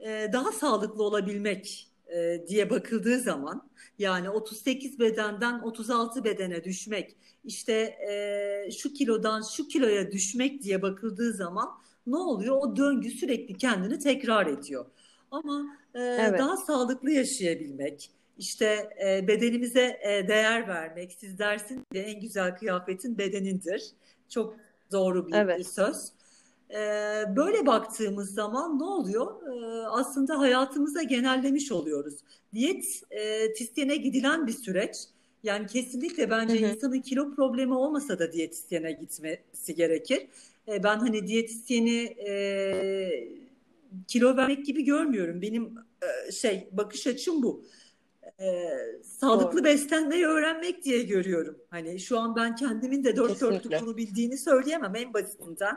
e, 0.00 0.28
daha 0.32 0.52
sağlıklı 0.52 1.02
olabilmek 1.02 1.90
e, 2.14 2.44
diye 2.48 2.70
bakıldığı 2.70 3.20
zaman 3.20 3.70
yani 3.98 4.30
38 4.30 4.98
bedenden 4.98 5.60
36 5.60 6.24
bedene 6.24 6.64
düşmek, 6.64 7.16
işte 7.44 7.72
e, 8.10 8.70
şu 8.70 8.92
kilodan 8.92 9.42
şu 9.42 9.68
kiloya 9.68 10.12
düşmek 10.12 10.62
diye 10.62 10.82
bakıldığı 10.82 11.32
zaman 11.32 11.68
ne 12.06 12.16
oluyor? 12.16 12.56
O 12.56 12.76
döngü 12.76 13.10
sürekli 13.10 13.54
kendini 13.58 13.98
tekrar 13.98 14.46
ediyor. 14.46 14.86
Ama 15.30 15.66
e, 15.94 16.00
Evet. 16.00 16.38
daha 16.38 16.56
sağlıklı 16.56 17.10
yaşayabilmek, 17.10 18.10
işte 18.38 18.90
e, 19.04 19.28
bedenimize 19.28 20.00
e, 20.02 20.28
değer 20.28 20.68
vermek, 20.68 21.12
siz 21.12 21.38
dersiniz 21.38 21.82
ya 21.92 22.02
en 22.02 22.20
güzel 22.20 22.56
kıyafetin 22.56 23.18
bedenindir. 23.18 23.90
Çok 24.28 24.56
doğru 24.92 25.28
bir 25.28 25.34
Evet. 25.34 25.66
söz. 25.66 26.12
E, 26.70 26.78
böyle 27.36 27.66
baktığımız 27.66 28.34
zaman 28.34 28.78
ne 28.78 28.84
oluyor? 28.84 29.46
E, 29.46 29.86
aslında 29.86 30.38
hayatımıza 30.38 31.02
genellemiş 31.02 31.72
oluyoruz. 31.72 32.14
Diyet 32.54 33.02
e, 33.10 33.52
tisyene 33.52 33.96
gidilen 33.96 34.46
bir 34.46 34.52
süreç. 34.52 34.96
Yani 35.42 35.66
kesinlikle 35.66 36.30
bence 36.30 36.60
Hı 36.60 36.66
hı. 36.66 36.70
insanın 36.70 37.00
kilo 37.00 37.34
problemi 37.34 37.74
olmasa 37.74 38.18
da 38.18 38.32
diyetisyene 38.32 38.92
gitmesi 38.92 39.74
gerekir. 39.74 40.26
E, 40.68 40.82
ben 40.82 40.96
hani 40.96 41.26
diyetisyeni 41.26 42.02
e, 42.28 43.28
kilo 44.08 44.36
vermek 44.36 44.66
gibi 44.66 44.84
görmüyorum. 44.84 45.42
Benim 45.42 45.74
e, 46.28 46.32
şey 46.32 46.68
bakış 46.72 47.06
açım 47.06 47.42
bu. 47.42 47.64
E, 48.40 48.70
sağlıklı 49.02 49.58
Doğru. 49.58 49.64
beslenmeyi 49.64 50.26
öğrenmek 50.26 50.84
diye 50.84 51.02
görüyorum. 51.02 51.58
Hani 51.70 52.00
şu 52.00 52.18
an 52.18 52.36
ben 52.36 52.56
kendimin 52.56 53.04
de 53.04 53.16
dört 53.16 53.28
Kesinlikle. 53.28 53.56
dörtlük 53.56 53.80
bunu 53.80 53.96
bildiğini 53.96 54.38
söyleyemem 54.38 54.96
en 54.96 55.14
basitinden. 55.14 55.76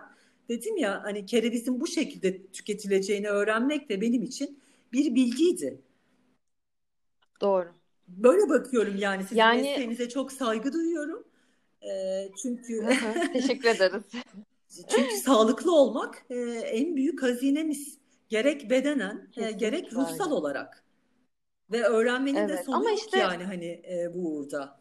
Dedim 0.49 0.77
ya 0.77 1.03
hani 1.03 1.25
kerevizin 1.25 1.81
bu 1.81 1.87
şekilde 1.87 2.47
tüketileceğini 2.47 3.29
öğrenmek 3.29 3.89
de 3.89 4.01
benim 4.01 4.23
için 4.23 4.59
bir 4.93 5.15
bilgiydi. 5.15 5.81
Doğru. 7.41 7.67
Böyle 8.07 8.49
bakıyorum 8.49 8.95
yani 8.97 9.23
sizin 9.23 9.35
Yani 9.35 9.61
mesleğinize 9.61 10.09
çok 10.09 10.31
saygı 10.31 10.73
duyuyorum. 10.73 11.23
E, 11.81 12.29
çünkü 12.41 12.87
teşekkür 13.33 13.69
ederiz. 13.69 14.03
Çünkü 14.89 15.15
sağlıklı 15.15 15.75
olmak 15.75 16.25
e, 16.29 16.35
en 16.51 16.95
büyük 16.95 17.23
hazinemiz. 17.23 17.97
Gerek 18.29 18.69
bedenen, 18.69 19.27
e, 19.37 19.51
gerek 19.51 19.93
ruhsal 19.93 20.31
olarak. 20.31 20.86
Ve 21.71 21.83
öğrenmenin 21.83 22.47
de 22.47 22.57
Evet. 22.57 22.57
sonu 22.57 22.75
Ama 22.75 22.91
yok 22.91 23.07
işte 23.07 23.17
yani 23.17 23.43
hani 23.43 23.65
e, 23.91 24.13
bu 24.13 24.35
uğurda. 24.37 24.79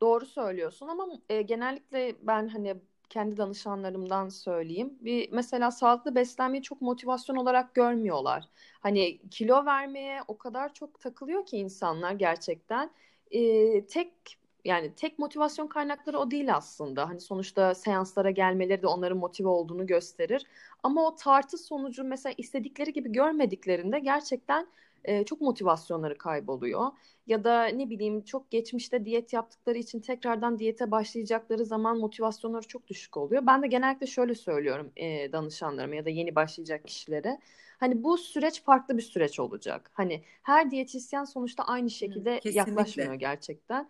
doğru 0.00 0.26
söylüyorsun 0.26 0.88
ama 0.88 1.08
e, 1.28 1.42
genellikle 1.42 2.16
ben 2.22 2.48
hani 2.48 2.76
kendi 3.08 3.36
danışanlarımdan 3.36 4.28
söyleyeyim. 4.28 4.98
Bir 5.00 5.32
mesela 5.32 5.70
sağlıklı 5.70 6.14
beslenmeyi 6.14 6.62
çok 6.62 6.80
motivasyon 6.82 7.36
olarak 7.36 7.74
görmüyorlar. 7.74 8.44
Hani 8.80 9.18
kilo 9.30 9.64
vermeye 9.64 10.20
o 10.28 10.38
kadar 10.38 10.74
çok 10.74 11.00
takılıyor 11.00 11.46
ki 11.46 11.56
insanlar 11.58 12.12
gerçekten. 12.12 12.90
E, 13.30 13.86
tek 13.86 14.38
yani 14.64 14.94
tek 14.94 15.18
motivasyon 15.18 15.66
kaynakları 15.66 16.18
o 16.18 16.30
değil 16.30 16.54
aslında. 16.56 17.08
Hani 17.08 17.20
sonuçta 17.20 17.74
seanslara 17.74 18.30
gelmeleri 18.30 18.82
de 18.82 18.86
onların 18.86 19.18
motive 19.18 19.48
olduğunu 19.48 19.86
gösterir. 19.86 20.46
Ama 20.82 21.06
o 21.06 21.14
tartı 21.14 21.58
sonucu 21.58 22.04
mesela 22.04 22.34
istedikleri 22.38 22.92
gibi 22.92 23.12
görmediklerinde 23.12 23.98
gerçekten 23.98 24.66
e, 25.04 25.24
çok 25.24 25.40
motivasyonları 25.40 26.18
kayboluyor. 26.18 26.90
Ya 27.26 27.44
da 27.44 27.64
ne 27.66 27.90
bileyim 27.90 28.24
çok 28.24 28.50
geçmişte 28.50 29.04
diyet 29.04 29.32
yaptıkları 29.32 29.78
için 29.78 30.00
tekrardan 30.00 30.58
diyete 30.58 30.90
başlayacakları 30.90 31.64
zaman 31.64 31.98
motivasyonları 31.98 32.66
çok 32.66 32.88
düşük 32.88 33.16
oluyor. 33.16 33.46
Ben 33.46 33.62
de 33.62 33.66
genellikle 33.66 34.06
şöyle 34.06 34.34
söylüyorum 34.34 34.92
e, 34.96 35.32
danışanlarıma 35.32 35.94
ya 35.94 36.04
da 36.04 36.10
yeni 36.10 36.34
başlayacak 36.34 36.86
kişilere. 36.86 37.38
Hani 37.78 38.02
bu 38.02 38.18
süreç 38.18 38.62
farklı 38.62 38.96
bir 38.96 39.02
süreç 39.02 39.40
olacak. 39.40 39.90
Hani 39.94 40.22
her 40.42 40.70
diyetisyen 40.70 41.24
sonuçta 41.24 41.62
aynı 41.64 41.90
şekilde 41.90 42.40
Kesinlikle. 42.40 42.58
yaklaşmıyor 42.58 43.14
gerçekten. 43.14 43.88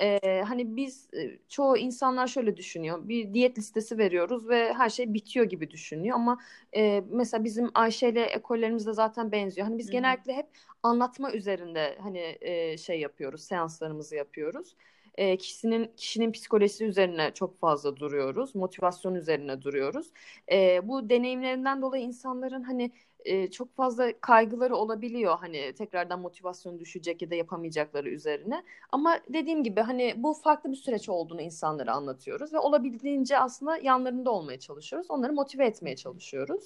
Ee, 0.00 0.42
hani 0.48 0.76
biz 0.76 1.08
e, 1.14 1.38
çoğu 1.48 1.76
insanlar 1.76 2.26
şöyle 2.26 2.56
düşünüyor. 2.56 3.08
Bir 3.08 3.34
diyet 3.34 3.58
listesi 3.58 3.98
veriyoruz 3.98 4.48
ve 4.48 4.72
her 4.74 4.90
şey 4.90 5.14
bitiyor 5.14 5.46
gibi 5.46 5.70
düşünüyor 5.70 6.16
ama 6.16 6.38
e, 6.76 7.04
mesela 7.10 7.44
bizim 7.44 7.70
Ayşe 7.74 8.08
ile 8.08 8.22
ekollerimiz 8.24 8.86
de 8.86 8.92
zaten 8.92 9.32
benziyor. 9.32 9.66
Hani 9.66 9.78
biz 9.78 9.88
Hı 9.88 9.92
hı. 9.92 9.92
genellikle 9.92 10.32
hep 10.34 10.46
anlatma 10.82 11.32
üzerinde 11.32 11.98
hani 12.02 12.38
e, 12.40 12.76
şey 12.78 13.00
yapıyoruz, 13.00 13.42
seanslarımızı 13.44 14.16
yapıyoruz. 14.16 14.76
E, 15.14 15.36
kişinin 15.36 15.92
kişinin 15.96 16.32
psikolojisi 16.32 16.84
üzerine 16.84 17.30
çok 17.34 17.58
fazla 17.58 17.96
duruyoruz, 17.96 18.54
motivasyon 18.54 19.14
üzerine 19.14 19.62
duruyoruz. 19.62 20.12
E, 20.52 20.88
bu 20.88 21.10
deneyimlerinden 21.10 21.82
dolayı 21.82 22.04
insanların 22.04 22.62
hani 22.62 22.92
e, 23.24 23.50
çok 23.50 23.76
fazla 23.76 24.12
kaygıları 24.20 24.76
olabiliyor 24.76 25.38
hani 25.40 25.72
tekrardan 25.72 26.20
motivasyon 26.20 26.78
düşecek 26.80 27.22
ya 27.22 27.30
da 27.30 27.34
yapamayacakları 27.34 28.10
üzerine. 28.10 28.62
Ama 28.92 29.20
dediğim 29.28 29.64
gibi 29.64 29.80
hani 29.80 30.14
bu 30.16 30.34
farklı 30.34 30.70
bir 30.70 30.76
süreç 30.76 31.08
olduğunu 31.08 31.40
insanlara 31.40 31.92
anlatıyoruz 31.92 32.52
ve 32.52 32.58
olabildiğince 32.58 33.38
aslında 33.38 33.76
yanlarında 33.76 34.30
olmaya 34.30 34.58
çalışıyoruz. 34.58 35.10
Onları 35.10 35.32
motive 35.32 35.66
etmeye 35.66 35.96
çalışıyoruz. 35.96 36.64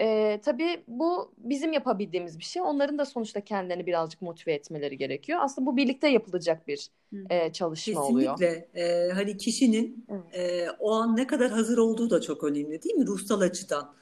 Ee, 0.00 0.40
tabii 0.44 0.82
bu 0.88 1.32
bizim 1.38 1.72
yapabildiğimiz 1.72 2.38
bir 2.38 2.44
şey. 2.44 2.62
Onların 2.62 2.98
da 2.98 3.04
sonuçta 3.04 3.40
kendilerini 3.40 3.86
birazcık 3.86 4.22
motive 4.22 4.52
etmeleri 4.52 4.96
gerekiyor. 4.96 5.38
Aslında 5.42 5.66
bu 5.66 5.76
birlikte 5.76 6.08
yapılacak 6.08 6.68
bir 6.68 6.90
e, 7.30 7.52
çalışma 7.52 8.02
oluyor. 8.02 8.38
Kesinlikle. 8.38 8.80
E, 8.82 9.12
hani 9.12 9.36
kişinin 9.36 10.06
Evet. 10.08 10.34
e, 10.34 10.70
o 10.78 10.92
an 10.92 11.16
ne 11.16 11.26
kadar 11.26 11.50
hazır 11.50 11.78
olduğu 11.78 12.10
da 12.10 12.20
çok 12.20 12.44
önemli 12.44 12.82
değil 12.82 12.94
mi? 12.94 13.06
Ruhsal 13.06 13.40
açıdan. 13.40 13.94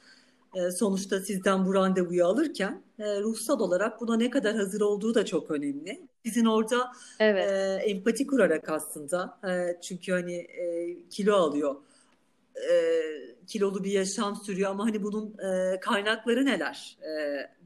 E, 0.55 0.71
sonuçta 0.71 1.19
sizden 1.19 1.65
bu 1.65 1.73
randevuyu 1.73 2.25
alırken 2.25 2.81
e, 2.99 3.21
ruhsal 3.21 3.59
olarak 3.59 4.01
buna 4.01 4.17
ne 4.17 4.29
kadar 4.29 4.55
hazır 4.55 4.81
olduğu 4.81 5.15
da 5.15 5.25
çok 5.25 5.51
önemli. 5.51 6.01
Sizin 6.25 6.45
orada 6.45 6.91
Evet. 7.19 7.49
e, 7.51 7.89
empati 7.89 8.27
kurarak 8.27 8.69
aslında 8.69 9.39
çünkü 9.81 10.11
hani 10.11 10.47
kilo 11.09 11.35
alıyor. 11.35 11.75
Kilolu 13.47 13.83
bir 13.83 13.91
yaşam 13.91 14.35
sürüyor 14.35 14.71
ama 14.71 14.85
hani 14.85 15.03
bunun 15.03 15.35
kaynakları 15.81 16.45
neler? 16.45 16.97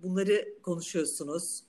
Bunları 0.03 0.61
konuşuyorsunuz. 0.63 1.63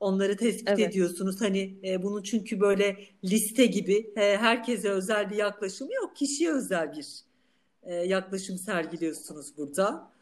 Onları 0.00 0.36
tespit 0.36 0.68
Evet. 0.68 0.80
ediyorsunuz. 0.80 1.40
Hani 1.40 1.78
e, 1.84 2.02
bunun 2.02 2.22
çünkü 2.22 2.60
böyle 2.60 2.96
liste 3.24 3.66
gibi 3.66 4.12
e, 4.16 4.36
herkese 4.36 4.90
özel 4.90 5.30
bir 5.30 5.36
yaklaşım 5.36 5.90
yok. 5.90 6.16
Kişiye 6.16 6.52
özel 6.52 6.92
bir 6.96 7.06
e, 7.82 7.94
yaklaşım 7.94 8.58
sergiliyorsunuz 8.58 9.56
burada. 9.56 10.13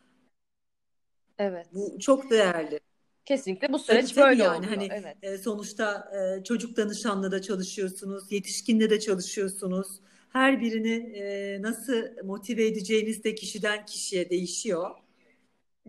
Evet. 1.39 1.67
Bu 1.75 1.99
çok 2.01 2.31
değerli. 2.31 2.81
Kesinlikle 3.25 3.73
bu 3.73 3.79
Tabii 3.87 3.87
süreç 3.87 4.15
tabii 4.15 4.25
böyle 4.29 4.43
yani 4.43 4.67
oluyor. 4.67 4.73
hani 4.77 4.85
Evet. 4.91 5.17
e, 5.23 5.39
sonuçta 5.39 6.13
e, 6.41 6.45
çocuk 6.45 6.77
danışanla 6.77 7.33
da 7.33 7.43
çalışıyorsunuz, 7.43 8.33
yetişkinle 8.33 8.91
de 8.91 9.01
çalışıyorsunuz. 9.01 10.01
Her 10.33 10.61
birini 10.61 11.19
e, 11.19 11.63
nasıl 11.63 12.03
motive 12.25 12.67
edeceğiniz 12.67 13.25
de 13.25 13.35
kişiden 13.35 13.87
kişiye 13.87 14.31
değişiyor. 14.31 14.91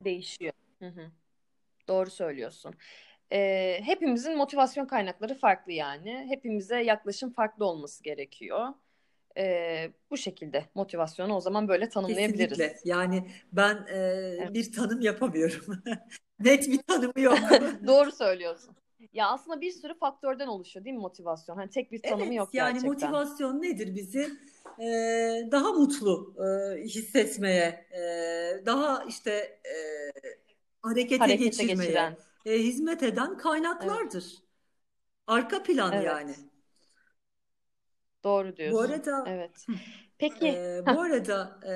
Değişiyor. 0.06 0.54
Hı 0.80 0.88
hı. 0.88 1.12
Doğru 1.88 2.10
söylüyorsun. 2.12 2.76
Ee, 3.32 3.82
hepimizin 3.84 4.38
motivasyon 4.38 4.86
kaynakları 4.86 5.36
farklı 5.36 5.72
yani. 5.72 6.26
Hepimize 6.30 6.84
yaklaşım 6.84 7.34
farklı 7.34 7.66
olması 7.66 8.04
gerekiyor. 8.04 8.70
Ee, 9.38 9.92
bu 10.12 10.18
şekilde 10.18 10.66
motivasyonu 10.76 11.36
o 11.36 11.42
zaman 11.42 11.68
böyle 11.68 11.90
tanımlayabiliriz. 11.90 12.58
Kesinlikle. 12.58 12.80
Yani 12.86 13.32
ben 13.54 13.76
e, 13.90 13.96
Evet. 14.40 14.54
bir 14.54 14.72
tanım 14.74 15.02
yapamıyorum. 15.02 15.84
Net 16.40 16.68
bir 16.68 16.78
tanımı 16.78 17.20
yok. 17.20 17.38
Doğru 17.88 18.12
söylüyorsun. 18.12 18.76
Ya 19.14 19.28
aslında 19.30 19.62
bir 19.62 19.72
sürü 19.72 19.98
faktörden 19.98 20.48
oluşuyor 20.48 20.86
değil 20.86 20.96
mi 20.96 21.02
motivasyon? 21.02 21.56
Hani 21.56 21.70
tek 21.70 21.92
bir 21.92 22.02
tanımı 22.02 22.24
Evet, 22.26 22.38
yok 22.38 22.50
yani 22.54 22.82
gerçekten. 22.82 22.92
motivasyon 22.92 23.62
nedir 23.62 23.96
bizi 23.96 24.30
e, 24.80 24.86
daha 25.52 25.72
mutlu 25.74 26.36
e, 26.78 26.78
hissetmeye, 26.84 27.88
e, 27.92 28.66
daha 28.66 29.04
işte 29.04 29.32
e, 29.66 29.76
harekete 30.82 31.18
Harekete 31.18 31.46
geçirmeye 31.46 31.76
geçiren. 31.88 32.18
e, 32.46 32.60
hizmet 32.60 33.04
eden 33.04 33.38
kaynaklardır. 33.38 34.44
Arka 35.28 35.64
plan 35.64 35.94
Evet. 35.94 36.06
yani. 36.06 36.36
Doğru 38.24 38.48
Bu 38.48 38.58
diyorsun. 38.58 38.92
arada 38.92 39.24
Evet. 39.28 39.66
Peki. 40.18 40.48
e, 40.48 40.82
bu 40.86 41.02
arada 41.02 41.60
e, 41.66 41.76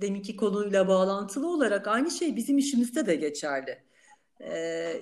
deminki 0.00 0.36
konuyla 0.36 0.88
bağlantılı 0.88 1.48
olarak 1.48 1.88
aynı 1.88 2.10
şey 2.10 2.36
bizim 2.36 2.58
işimizde 2.58 3.06
de 3.06 3.14
geçerli. 3.14 3.78
E, 4.40 4.92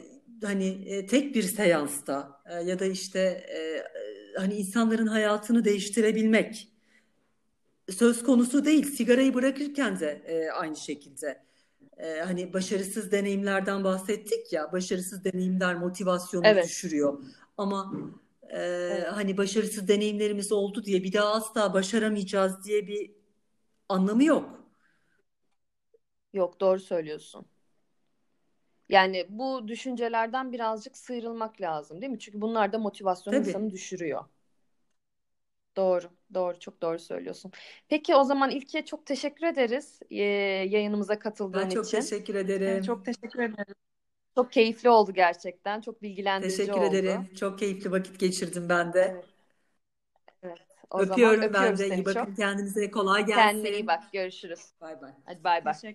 hani 0.44 0.66
e, 0.86 1.06
tek 1.06 1.34
bir 1.34 1.42
seansta 1.42 2.40
e, 2.46 2.54
ya 2.54 2.78
da 2.78 2.84
işte 2.84 3.20
e, 3.48 3.58
e, 3.58 3.84
hani 4.36 4.54
insanların 4.54 5.06
hayatını 5.06 5.64
değiştirebilmek 5.64 6.68
söz 7.90 8.22
konusu 8.22 8.64
değil. 8.64 8.84
Sigarayı 8.96 9.34
bırakırken 9.34 10.00
de 10.00 10.22
e, 10.26 10.50
aynı 10.50 10.76
şekilde. 10.76 11.42
E, 11.98 12.20
hani 12.20 12.52
başarısız 12.52 13.12
deneyimlerden 13.12 13.84
bahsettik 13.84 14.52
ya, 14.52 14.72
başarısız 14.72 15.24
deneyimler 15.24 15.74
motivasyonu 15.74 16.46
Evet. 16.46 16.64
düşürüyor. 16.64 17.22
Ama 17.58 17.92
e, 18.54 18.58
Evet. 18.88 19.08
hani 19.10 19.36
başarısız 19.36 19.88
deneyimlerimiz 19.88 20.52
oldu 20.52 20.84
diye 20.84 21.02
bir 21.02 21.12
daha 21.12 21.32
asla 21.34 21.74
başaramayacağız 21.74 22.64
diye 22.64 22.86
bir 22.86 23.10
anlamı 23.90 24.24
yok. 24.24 24.64
Yok 26.32 26.60
doğru 26.60 26.80
söylüyorsun. 26.80 27.46
Yani 28.88 29.26
bu 29.28 29.68
düşüncelerden 29.68 30.52
birazcık 30.52 30.96
sıyrılmak 30.96 31.60
lazım 31.60 32.00
değil 32.00 32.12
mi? 32.12 32.18
Çünkü 32.18 32.40
bunlar 32.40 32.72
da 32.72 32.78
motivasyonu 32.78 33.36
Tabii. 33.36 33.38
insanı 33.38 33.70
düşürüyor. 33.70 34.24
Doğru, 35.76 36.10
doğru, 36.34 36.58
çok 36.60 36.82
doğru 36.82 36.98
söylüyorsun. 36.98 37.52
Peki 37.88 38.14
o 38.16 38.24
zaman 38.24 38.50
İlke 38.50 38.84
çok 38.84 39.06
teşekkür 39.06 39.46
ederiz 39.46 40.00
e, 40.10 40.16
yayınımıza 40.70 41.18
Ben 41.52 41.68
katıldığın 41.68 41.68
çok 41.68 41.90
için. 41.90 41.90
teşekkür 41.90 42.34
Evet, 42.66 42.84
ederim. 42.84 42.84
çok 42.84 43.04
teşekkür 43.04 43.38
ederim. 43.40 43.74
Çok 44.36 44.52
keyifli 44.52 44.90
oldu 44.90 45.12
gerçekten. 45.14 45.80
Çok 45.80 46.02
bilgilendirici 46.02 46.72
Teşekkür 46.72 46.82
oldu. 46.82 47.22
ederim. 47.22 47.34
Çok 47.34 47.58
keyifli 47.58 47.90
vakit 47.90 48.18
geçirdim 48.20 48.68
ben 48.68 48.92
de. 48.92 49.14
Evet, 49.14 49.26
evet. 50.42 50.58
O 50.90 51.02
zaman 51.02 51.36
Öpüyorum 51.36 51.52
ben 51.52 51.78
öpüyoruz 51.78 51.78
de. 51.78 51.88
seni 51.88 52.04
İyi 52.04 52.04
bakın 52.04 52.34
çok. 52.34 52.34
kendinize. 52.34 52.90
Kolay 52.90 53.26
Kendine 53.32 53.70
iyi 53.70 53.86
gelsin. 53.86 53.88
bak. 53.88 54.12
Görüşürüz. 54.12 54.72
Bay 54.80 55.00
bay. 55.02 55.12
Hadi 55.24 55.44
bay 55.44 55.64
bay. 55.64 55.74
Teşekkür 55.74 55.94